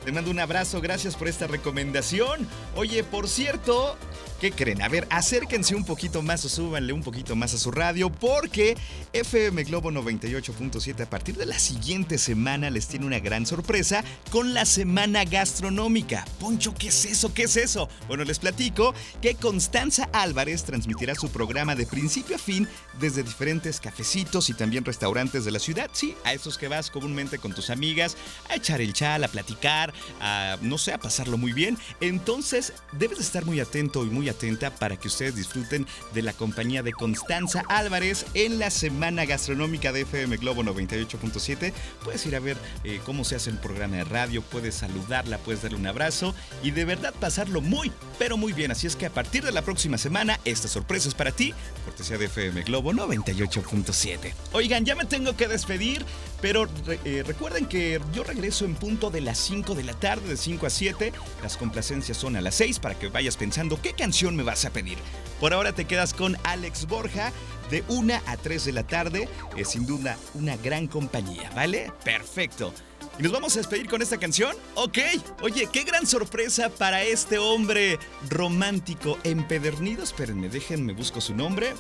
Te 0.06 0.12
mando 0.12 0.30
un 0.30 0.40
abrazo, 0.40 0.82
gracias 0.82 1.16
por 1.16 1.28
esta 1.28 1.48
recomendación. 1.48 2.48
Oye, 2.76 3.04
por 3.04 3.28
cierto, 3.28 3.98
¿qué 4.40 4.52
creen? 4.52 4.84
A 4.84 4.88
ver, 4.88 5.08
acérquense 5.10 5.74
un 5.74 5.84
poquito 5.84 6.22
más 6.22 6.46
o 6.46 6.50
súbanle 6.50 6.94
un 6.94 7.02
poquito 7.02 7.36
más 7.36 7.56
a 7.56 7.58
su 7.58 7.72
radio 7.72 8.12
porque 8.12 8.78
FM 9.14 9.64
Globo 9.64 9.90
98.7 9.90 11.02
a 11.02 11.10
partir 11.10 11.38
de 11.38 11.48
la 11.48 11.58
siguiente 11.58 12.20
semana 12.20 12.70
les 12.70 12.88
tiene 12.88 13.08
una 13.08 13.18
gran 13.18 13.48
sorpresa 13.48 14.04
con 14.30 14.54
la 14.54 14.66
Semana 14.66 15.26
Gastronómica. 15.26 16.24
Poncho, 16.40 16.76
¿qué 16.76 16.90
es 16.90 17.06
eso? 17.06 17.34
¿Qué 17.34 17.44
es 17.44 17.58
eso? 17.58 17.90
Bueno, 18.08 18.26
les 18.26 18.38
platico 18.38 18.94
que 19.24 19.34
Constanza 19.34 20.08
Álvarez 20.14 20.66
transmitirá 20.66 21.16
su 21.16 21.30
programa 21.30 21.74
de 21.74 21.88
principio 21.88 22.36
a 22.36 22.40
fin 22.40 22.68
desde 23.00 23.24
diferentes 23.24 23.80
cafecitos 23.80 24.52
y 24.52 24.54
también 24.54 24.86
restaurantes 24.86 25.46
de 25.46 25.52
la 25.52 25.58
ciudad. 25.58 25.90
Sí, 25.94 26.16
a 26.26 26.34
esos 26.34 26.60
que 26.60 26.68
vas 26.68 26.92
comúnmente 26.92 27.40
con 27.40 27.56
tus 27.56 27.72
amigas 27.72 28.16
a 28.52 28.56
echar 28.56 28.82
el 28.82 28.94
chal, 28.94 29.24
a 29.24 29.28
platicar, 29.30 29.95
a, 30.20 30.58
no 30.62 30.78
sé, 30.78 30.94
a 30.94 30.98
pasarlo 30.98 31.38
muy 31.38 31.54
bien. 31.54 31.78
Entonces, 32.02 32.74
debes 32.94 33.18
de 33.18 33.24
estar 33.24 33.46
muy 33.46 33.60
atento 33.60 34.04
y 34.06 34.10
muy 34.10 34.30
atenta 34.30 34.72
para 34.72 34.98
que 34.98 35.08
ustedes 35.08 35.36
disfruten 35.36 35.88
de 36.14 36.22
la 36.22 36.34
compañía 36.34 36.84
de 36.84 36.94
Constanza 36.94 37.64
Álvarez 37.70 38.26
en 38.34 38.60
la 38.60 38.70
Semana 38.70 39.26
Gastronómica 39.26 39.92
de 39.92 40.02
FM 40.02 40.38
Globo 40.38 40.64
98.7. 40.64 41.74
Puedes 42.04 42.26
ir 42.26 42.36
a 42.36 42.40
ver 42.40 42.58
eh, 42.84 43.00
cómo 43.06 43.24
se 43.24 43.36
hace 43.36 43.50
el 43.50 43.58
programa 43.58 43.98
de 43.98 44.04
radio, 44.04 44.42
puedes 44.42 44.76
saludarla, 44.76 45.38
puedes 45.40 45.62
darle 45.62 45.78
un 45.78 45.88
abrazo 45.88 46.36
y 46.64 46.72
de 46.72 46.86
verdad 46.86 47.14
pasarlo 47.20 47.62
muy, 47.62 47.92
pero 48.20 48.38
muy 48.38 48.54
bien. 48.54 48.72
Así 48.72 48.88
es 48.88 48.96
que 48.96 49.06
a 49.06 49.10
partir 49.10 49.44
de 49.44 49.52
la 49.52 49.62
próxima 49.62 49.98
semana, 49.98 50.40
esta 50.46 50.68
sorpresa 50.68 51.08
es 51.08 51.16
para 51.16 51.32
ti, 51.32 51.54
cortesía 51.86 52.18
de 52.18 52.26
FM 52.26 52.64
Globo 52.64 52.92
98.7. 52.94 54.34
Oigan, 54.54 54.86
ya 54.86 54.96
me 54.96 55.06
tengo 55.06 55.36
que 55.36 55.48
despedir, 55.48 56.06
pero 56.42 56.68
eh, 57.06 57.24
recuerden 57.26 57.66
que 57.66 58.00
yo 58.14 58.24
regreso 58.24 58.66
en 58.66 58.76
punto 58.76 59.10
de 59.10 59.22
las 59.22 59.38
5 59.40 59.76
de 59.76 59.84
la 59.84 59.94
tarde, 59.94 60.28
de 60.28 60.38
5 60.38 60.66
a 60.66 60.70
7. 60.70 61.14
Las 61.42 61.58
complacencias 61.58 62.18
son 62.18 62.36
a 62.36 62.42
las 62.42 62.56
6 62.56 62.80
para 62.80 62.96
que 62.98 63.08
vayas 63.08 63.38
pensando 63.38 63.82
qué 63.82 63.94
canción 63.94 64.36
me 64.36 64.44
vas 64.44 64.66
a 64.66 64.70
pedir. 64.72 64.98
Por 65.40 65.54
ahora 65.54 65.74
te 65.74 65.86
quedas 65.86 66.14
con 66.14 66.38
Alex 66.44 66.88
Borja 66.88 67.32
de 67.70 67.84
1 67.88 68.14
a 68.26 68.38
3 68.38 68.66
de 68.66 68.72
la 68.72 68.84
tarde. 68.84 69.30
Es 69.56 69.70
sin 69.70 69.86
duda 69.86 70.18
una 70.34 70.58
gran 70.58 70.88
compañía, 70.88 71.50
¿vale? 71.56 71.92
Perfecto. 72.04 72.74
¿Y 73.18 73.24
nos 73.24 73.32
vamos 73.32 73.56
a 73.56 73.60
despedir 73.60 73.88
con 73.88 74.02
esta 74.02 74.18
canción? 74.18 74.56
Ok. 74.76 74.98
Oye, 75.42 75.70
qué 75.72 75.84
gran 75.84 76.06
sorpresa 76.06 76.70
para 76.70 77.04
este 77.04 77.38
hombre 77.38 77.98
romántico 78.30 79.18
empedernido. 79.24 80.04
Espérenme, 80.04 80.50
déjenme, 80.50 80.94
busco 80.94 81.22
su 81.22 81.34
nombre. 81.34 81.74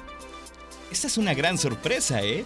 Esta 0.91 1.08
es 1.08 1.18
una 1.18 1.34
gran 1.34 1.58
sorpresa, 1.58 2.24
¿eh? 2.24 2.46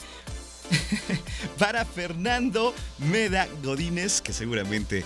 para 1.60 1.86
Fernando 1.86 2.74
Meda 3.00 3.48
Godínez, 3.64 4.22
que 4.22 4.34
seguramente 4.34 5.04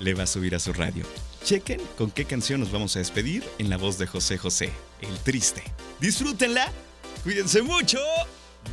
le 0.00 0.14
va 0.14 0.24
a 0.24 0.26
subir 0.26 0.54
a 0.54 0.58
su 0.58 0.72
radio. 0.72 1.04
Chequen 1.44 1.80
con 1.96 2.10
qué 2.10 2.24
canción 2.24 2.60
nos 2.60 2.72
vamos 2.72 2.96
a 2.96 2.98
despedir 2.98 3.44
en 3.58 3.70
la 3.70 3.76
voz 3.76 3.98
de 3.98 4.06
José 4.06 4.38
José, 4.38 4.70
el 5.00 5.18
triste. 5.20 5.62
Disfrútenla, 6.00 6.70
cuídense 7.22 7.62
mucho, 7.62 7.98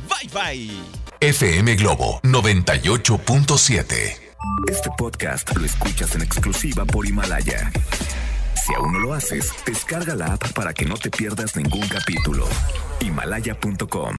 bye 0.08 0.28
bye. 0.32 0.70
FM 1.20 1.76
Globo 1.76 2.20
98.7. 2.22 3.86
Este 4.68 4.90
podcast 4.98 5.56
lo 5.56 5.64
escuchas 5.64 6.14
en 6.14 6.22
exclusiva 6.22 6.84
por 6.84 7.06
Himalaya. 7.06 7.72
Si 8.66 8.74
aún 8.74 8.92
no 8.92 8.98
lo 8.98 9.14
haces, 9.14 9.52
descarga 9.64 10.14
la 10.14 10.34
app 10.34 10.52
para 10.52 10.74
que 10.74 10.84
no 10.84 10.96
te 10.96 11.10
pierdas 11.10 11.56
ningún 11.56 11.86
capítulo. 11.88 12.46
Himalaya.com 13.00 14.14